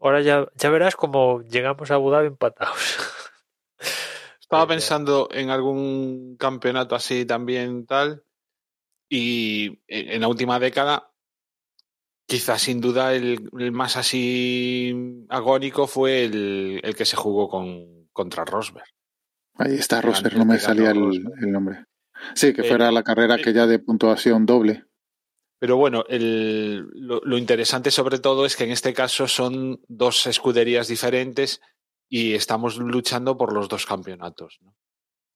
[0.00, 2.96] Ahora ya, ya verás como llegamos a Abu Dhabi empatados.
[4.40, 8.24] Estaba pensando en algún campeonato así también tal.
[9.10, 11.12] Y en en la última década,
[12.26, 17.97] quizás sin duda el, el más así agónico fue el, el que se jugó con,
[18.18, 18.84] contra Rosberg.
[19.54, 21.22] Ahí está Rosberg, no me salía el,
[21.52, 21.84] nombre.
[22.34, 24.84] Sí, que Eh, fuera la carrera eh, que ya de puntuación doble.
[25.60, 30.26] Pero bueno, el- lo, lo interesante sobre todo es que en este caso son dos
[30.26, 31.60] escuderías diferentes
[32.08, 34.58] y estamos luchando por los dos campeonatos.
[34.62, 34.74] ¿no?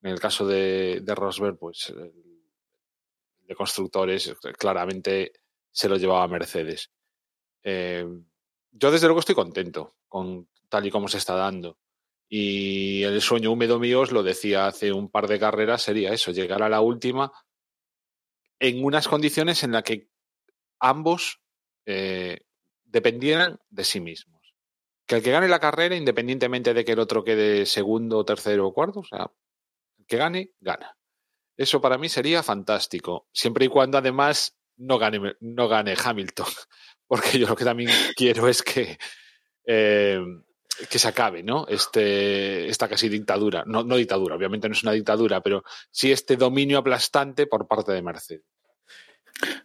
[0.02, 2.12] En el caso de, de Rosberg, pues el
[3.48, 5.32] de constructores claramente
[5.70, 6.90] se lo llevaba Mercedes.
[7.62, 8.04] Eh,
[8.72, 11.78] yo desde luego estoy contento con tal y como se está dando.
[12.34, 16.32] Y el sueño húmedo mío, os lo decía hace un par de carreras, sería eso,
[16.32, 17.30] llegar a la última
[18.58, 20.08] en unas condiciones en las que
[20.80, 21.42] ambos
[21.84, 22.46] eh,
[22.84, 24.54] dependieran de sí mismos.
[25.04, 28.72] Que el que gane la carrera, independientemente de que el otro quede segundo, tercero o
[28.72, 29.30] cuarto, o sea,
[29.98, 30.96] el que gane, gana.
[31.54, 36.46] Eso para mí sería fantástico, siempre y cuando además no gane, no gane Hamilton,
[37.06, 38.96] porque yo lo que también quiero es que,
[39.66, 40.18] eh,
[40.88, 41.66] que se acabe, ¿no?
[41.68, 46.36] Este, esta casi dictadura, no, no dictadura, obviamente no es una dictadura, pero sí este
[46.36, 48.42] dominio aplastante por parte de Mercedes.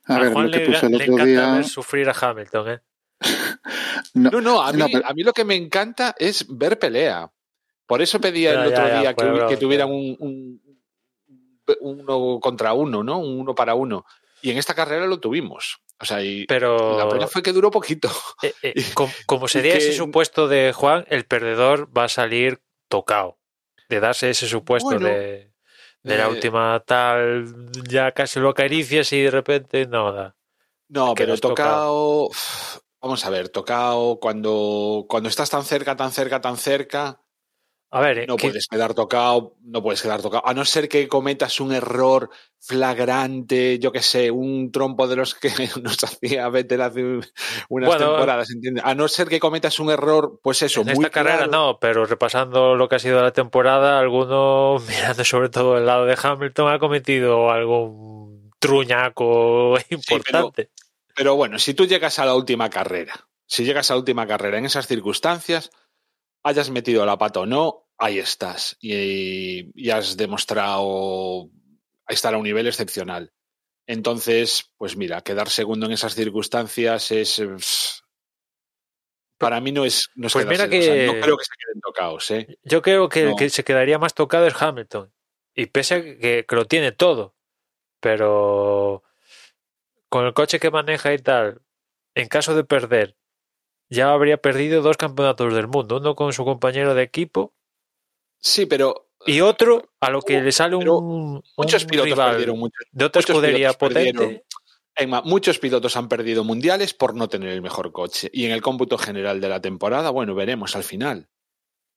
[0.05, 1.51] A, ver, Juan lo que le, puse el le otro encanta día.
[1.53, 2.79] ver sufrir a Hamilton, ¿eh?
[4.13, 6.79] No, No, no, a mí, no, pero- a mí lo que me encanta es ver
[6.79, 7.29] pelea.
[7.85, 9.13] Por eso pedía Ya, el ya, otro ya, día
[9.47, 10.61] que, tuvieran un-
[11.81, 13.19] uno contra uno, ¿no?
[13.19, 14.05] Un uno para uno.
[14.41, 15.80] Y en esta carrera lo tuvimos.
[15.99, 18.09] O sea, y Pero la pena fue que duró poquito.
[18.43, 22.61] eh, eh, com- como sería que- ese supuesto de Juan, el perdedor va a salir
[22.88, 23.39] tocado.
[23.89, 25.51] De darse ese supuesto Bueno, de,
[26.03, 30.35] de la eh, última tal, ya casi lo acaricias y de repente no da.
[30.89, 32.30] No, pero quedas tocado.
[33.01, 37.22] Vamos a ver, tocado cuando, cuando estás tan cerca, tan cerca, tan cerca,
[37.89, 40.45] A ver, eh, no que- puedes quedar tocado, no puedes quedar tocado.
[40.45, 45.35] A no ser que cometas un error flagrante, yo que sé, un trompo de los
[45.35, 45.49] que
[45.84, 48.84] nos hacía Vettel hace unas Bueno, temporadas, ¿entiendes?
[48.85, 52.05] A no ser que cometas un error, pues eso, en muy esta carrera no, pero
[52.05, 56.72] repasando lo que ha sido la temporada, alguno, mirando sobre todo el lado de Hamilton,
[56.73, 60.69] ha cometido algún truñaco importante.
[61.15, 64.57] Pero bueno, si tú llegas a la última carrera, si llegas a la última carrera
[64.57, 65.72] en esas circunstancias,
[66.48, 68.78] hayas metido la pata o no, ahí estás.
[68.80, 71.49] Y, y has demostrado
[72.07, 73.34] estar a un nivel excepcional.
[73.86, 77.40] Entonces, pues mira, quedar segundo en esas circunstancias es.
[77.40, 77.56] eh,
[79.38, 80.10] Para mí no es.
[80.15, 82.57] No es Pues mira quedarse- o sea, que- no creo que se queden tocados, ¿eh?
[82.64, 85.14] Yo creo que el que se quedaría más tocado es Hamilton.
[85.56, 87.36] Y pese a que, que lo tiene todo,
[87.99, 89.03] pero
[90.10, 91.61] con el coche que maneja y tal,
[92.15, 93.15] en caso de perder,
[93.89, 97.53] ya habría perdido dos campeonatos del mundo, uno con su compañero de equipo
[98.39, 99.09] Sí, pero.
[99.26, 102.85] y otro a lo que le sale un, Muchos un pilotos rival perdieron muchos.
[102.91, 104.14] de otra muchos escudería pilotos potente.
[104.14, 104.43] perdieron.
[104.99, 108.30] Emma, muchos pilotos han perdido mundiales por no tener el mejor coche.
[108.34, 111.30] Y en el cómputo general de la temporada, bueno, veremos al final.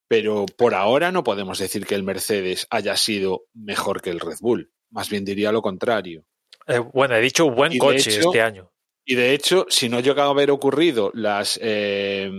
[0.06, 4.38] Pero por ahora no podemos decir que el Mercedes haya sido mejor que el Red
[4.40, 4.70] Bull.
[4.90, 6.24] Más bien diría lo contrario.
[6.66, 8.70] Eh, bueno, he dicho buen Y coche hecho- este año.
[9.10, 12.30] Y de hecho, si no llega a haber ocurrido las, eh,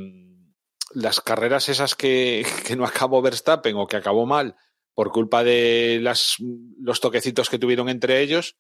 [0.94, 4.56] las carreras esas que, que no acabó Verstappen o que acabó mal
[4.94, 6.38] por culpa de las,
[6.80, 8.56] los toquecitos que tuvieron entre ellos,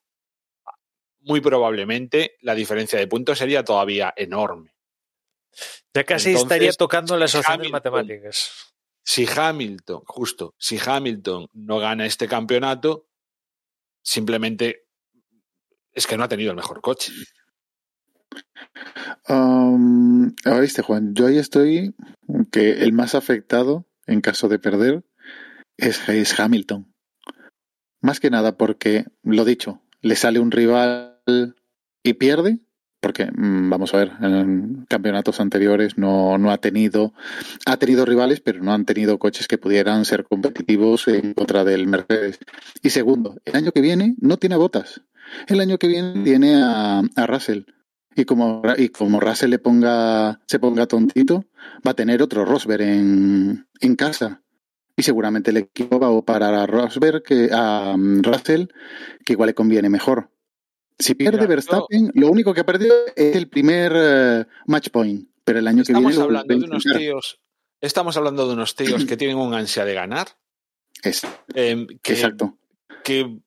[1.21, 4.75] muy probablemente la diferencia de puntos sería todavía enorme.
[5.93, 8.73] Ya casi Entonces, estaría tocando las opciones matemáticas.
[9.05, 13.07] Si Hamilton, justo, si Hamilton no gana este campeonato,
[14.01, 14.89] simplemente
[15.93, 17.13] es que no ha tenido el mejor coche.
[19.27, 21.13] Um, ¿Oíste, Juan?
[21.13, 21.95] Yo ahí estoy
[22.51, 25.03] que el más afectado en caso de perder
[25.77, 26.93] es, Hamilton.
[28.01, 31.19] Más que nada porque, lo dicho, le sale un rival
[32.03, 32.59] y pierde.
[32.99, 37.13] Porque, mm, vamos a ver, en campeonatos anteriores no, no ha tenido,
[37.65, 41.87] ha tenido rivales, pero no han tenido coches que pudieran ser competitivos en contra del
[41.87, 42.37] Mercedes.
[42.83, 45.01] Y segundo, el año que viene no tiene botas.
[45.47, 47.63] El año que viene tiene a Russell.
[48.15, 51.45] Y como, y como Russell le ponga, se ponga tontito,
[51.85, 54.41] va a tener otro Rosberg en, en casa.
[54.97, 58.65] Y seguramente el equipo va a parar a Rosberg que a um, Russell,
[59.25, 60.29] que igual le conviene mejor.
[60.99, 64.89] Si pierde Mira, yo- Verstappen, lo único que ha perdido es el primer eh, match
[64.89, 65.27] point.
[65.43, 67.39] Pero el año que viene lo hablando de unos tíos,
[67.79, 70.27] estamos hablando de unos tíos que tienen un ansia de ganar,
[71.01, 71.25] Es-
[71.55, 72.57] em, que, exacto.
[73.03, 73.39] que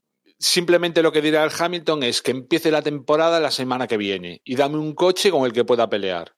[0.44, 4.40] simplemente lo que dirá el Hamilton es que empiece la temporada la semana que viene
[4.44, 6.34] y dame un coche con el que pueda pelear.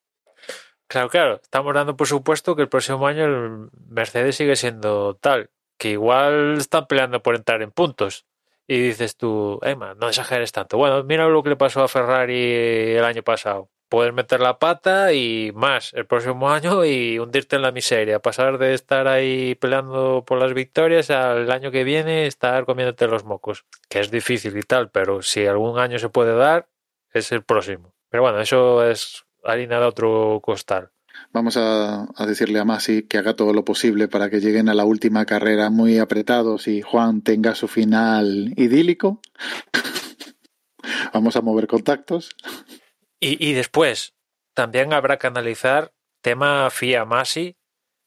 [0.86, 1.40] Claro, claro.
[1.42, 6.56] Estamos dando por supuesto que el próximo año el Mercedes sigue siendo tal, que igual
[6.58, 8.26] están peleando por entrar en puntos.
[8.68, 10.76] Y dices tú, Emma, no exageres tanto.
[10.76, 12.52] Bueno, mira lo que le pasó a Ferrari
[12.96, 13.70] el año pasado.
[13.88, 18.18] Puedes meter la pata y más el próximo año y hundirte en la miseria.
[18.20, 23.24] Pasar de estar ahí peleando por las victorias al año que viene estar comiéndote los
[23.24, 23.64] mocos.
[23.88, 26.68] Que es difícil y tal, pero si algún año se puede dar,
[27.12, 27.94] es el próximo.
[28.10, 30.90] Pero bueno, eso es harina de otro costal.
[31.32, 34.74] Vamos a, a decirle a Masi que haga todo lo posible para que lleguen a
[34.74, 39.20] la última carrera muy apretados y Juan tenga su final idílico.
[41.12, 42.36] Vamos a mover contactos.
[43.18, 44.14] Y, después,
[44.52, 47.56] también habrá que analizar tema FIA Masi.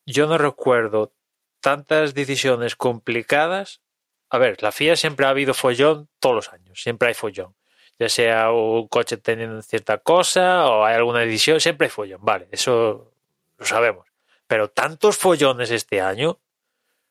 [0.05, 1.13] Yo no recuerdo
[1.61, 3.81] tantas decisiones complicadas.
[4.29, 7.55] A ver, la FIA siempre ha habido follón todos los años, siempre hay follón.
[7.97, 12.47] Ya sea un coche teniendo cierta cosa o hay alguna decisión, siempre hay follón, vale,
[12.51, 13.11] eso
[13.57, 14.07] lo sabemos.
[14.47, 16.39] Pero tantos follones este año,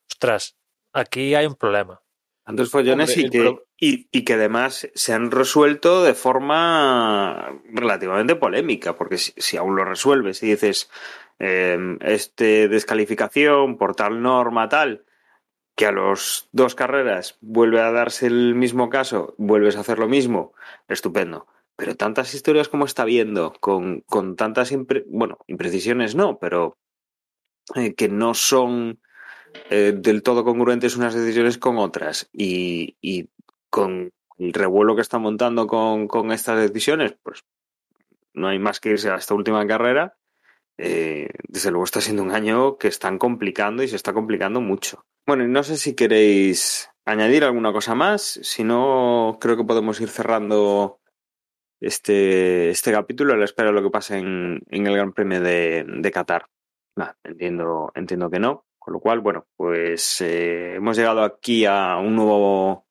[0.09, 0.57] ostras,
[0.93, 2.01] aquí hay un problema.
[2.49, 7.61] Tantos follones Hombre, y, que, pro- y, y que además se han resuelto de forma
[7.75, 10.89] relativamente polémica, porque si, si aún lo resuelves y dices,
[11.39, 15.05] eh, este descalificación por tal norma, tal,
[15.77, 20.09] que a los dos carreras vuelve a darse el mismo caso, vuelves a hacer lo
[20.09, 20.55] mismo,
[20.89, 21.47] estupendo.
[21.77, 26.79] Pero tantas historias como está viendo, con, con tantas, impre- bueno, imprecisiones no, pero
[27.75, 29.01] eh, que no son
[29.70, 33.29] eh, del todo congruentes unas decisiones con otras y,
[33.70, 37.45] con el revuelo que está montando con, estas decisiones, pues
[38.33, 40.16] no hay más que irse a esta última carrera.
[40.81, 45.05] Eh, desde luego está siendo un año que están complicando y se está complicando mucho.
[45.27, 50.01] Bueno, y no sé si queréis añadir alguna cosa más, si no, creo que podemos
[50.01, 51.01] ir cerrando
[51.81, 56.11] este, este capítulo a la espera de lo que pase en, el Gran Premio de,
[56.12, 56.47] Qatar.
[57.25, 58.65] Entiendo, entiendo que no.
[58.89, 62.86] Con lo cual, bueno, pues eh, hemos llegado aquí a un nuevo,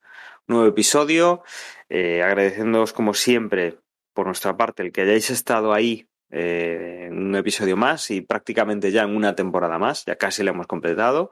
[0.46, 1.42] nuevo episodio.
[1.90, 3.80] Eh, agradeciéndoos, como siempre,
[4.14, 8.92] por nuestra parte, el que hayáis estado ahí eh, en un episodio más y prácticamente
[8.92, 10.06] ya en una temporada más.
[10.06, 11.32] Ya casi la hemos completado.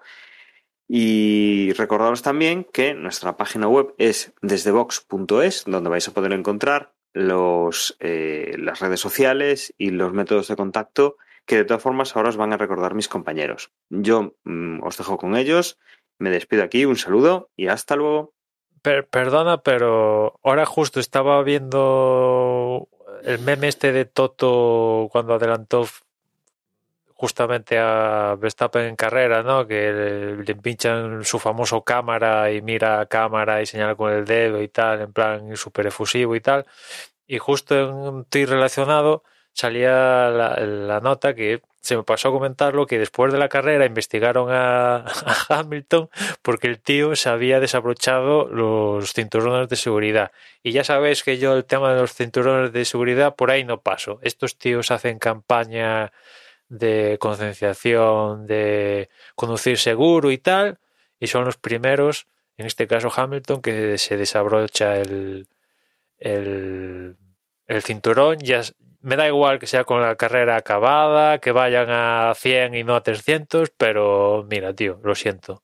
[0.87, 7.97] Y recordaros también que nuestra página web es desdevox.es, donde vais a poder encontrar los,
[7.99, 12.37] eh, las redes sociales y los métodos de contacto que de todas formas ahora os
[12.37, 13.71] van a recordar mis compañeros.
[13.89, 15.77] Yo mm, os dejo con ellos,
[16.17, 18.33] me despido aquí, un saludo y hasta luego.
[18.81, 22.87] Per- perdona, pero ahora justo estaba viendo
[23.23, 25.87] el meme este de Toto cuando adelantó
[27.15, 29.65] justamente a Verstappen en carrera, ¿no?
[29.65, 34.61] Que le, pinchan su famoso cámara y mira a cámara y señala con el dedo
[34.61, 36.65] y tal, en plan súper efusivo y tal.
[37.25, 39.23] Y justo en un tuit relacionado
[39.55, 44.51] salía la, nota que se me pasó a comentarlo que después de la carrera investigaron
[44.51, 46.09] a, a Hamilton
[46.41, 50.31] porque el tío se había desabrochado los cinturones de seguridad.
[50.61, 53.81] Y ya sabéis que yo el tema de los cinturones de seguridad por ahí no
[53.81, 54.19] paso.
[54.23, 56.11] Estos tíos hacen campaña
[56.67, 60.79] de concienciación, de conducir seguro y tal,
[61.19, 62.27] y son los primeros,
[62.57, 65.47] en este caso Hamilton, que se desabrocha el,
[66.17, 67.15] el,
[67.67, 68.39] el cinturón.
[68.39, 68.63] Ya
[69.05, 72.95] me da igual que sea con la carrera acabada, que vayan a 100 y no
[72.95, 75.63] a 300, pero mira, tío, lo siento.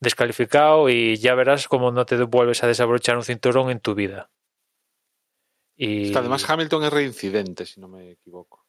[0.00, 4.30] Descalificado y ya verás cómo no te vuelves a desabrochar un cinturón en tu vida.
[5.76, 8.64] Y además Hamilton es reincidente, si no me equivoco.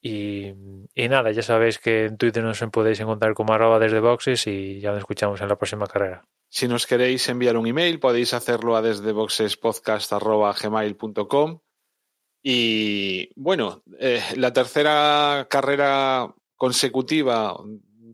[0.00, 0.54] Y,
[0.94, 4.78] y, nada, ya sabéis que en Twitter nos podéis encontrar como arroba desde boxes y
[4.78, 6.24] ya nos escuchamos en la próxima carrera.
[6.48, 9.12] Si nos queréis enviar un email, podéis hacerlo a desde
[10.62, 11.60] gmail.com
[12.50, 17.54] Y bueno, eh, la tercera carrera consecutiva,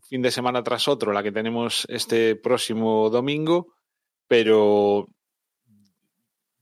[0.09, 3.77] fin de semana tras otro, la que tenemos este próximo domingo,
[4.27, 5.07] pero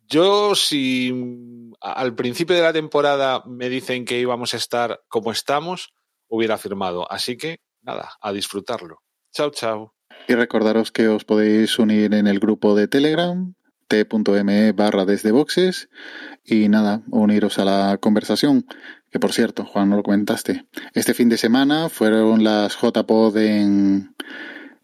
[0.06, 5.94] yo si al principio de la temporada me dicen que íbamos a estar como estamos,
[6.28, 7.10] hubiera firmado.
[7.10, 8.98] Así que nada, a disfrutarlo.
[9.32, 9.94] Chao, chao.
[10.28, 13.54] Y recordaros que os podéis unir en el grupo de Telegram,
[13.88, 15.88] t.me barra desde boxes,
[16.44, 18.66] y nada, uniros a la conversación.
[19.10, 20.64] Que por cierto, Juan, no lo comentaste.
[20.94, 24.14] Este fin de semana fueron las JPod en,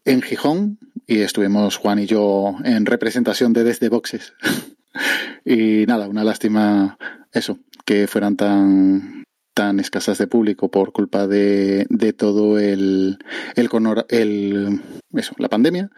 [0.05, 0.77] en Gijón
[1.07, 4.33] y estuvimos Juan y yo en representación de Desde Boxes.
[5.45, 6.97] y nada, una lástima
[7.31, 9.23] eso, que fueran tan
[9.59, 13.17] tan escasas de público por culpa de, de todo el,
[13.55, 13.69] el,
[14.07, 14.81] el,
[15.11, 15.89] eso, la pandemia.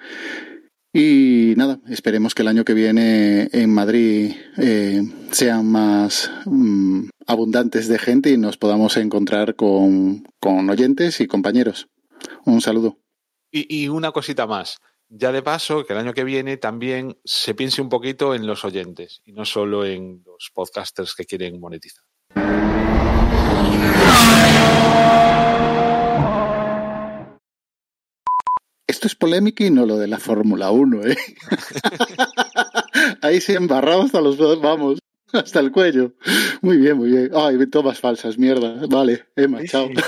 [0.94, 5.02] Y nada, esperemos que el año que viene en Madrid eh,
[5.32, 11.88] sean más mm, abundantes de gente y nos podamos encontrar con, con oyentes y compañeros.
[12.46, 13.00] Un saludo.
[13.52, 14.80] Y, y, una cosita más.
[15.08, 18.66] Ya de paso, que el año que viene también se piense un poquito en los
[18.66, 22.04] oyentes y no solo en los podcasters que quieren monetizar.
[29.02, 31.18] Esto es polémica y no lo de la Fórmula 1, ¿eh?
[33.23, 34.99] Ahí se embarrado hasta los vamos,
[35.34, 36.14] hasta el cuello.
[36.61, 37.32] Muy bien, muy bien.
[37.34, 38.86] Ay, tomas falsas, mierda.
[38.88, 39.90] Vale, Emma, chao.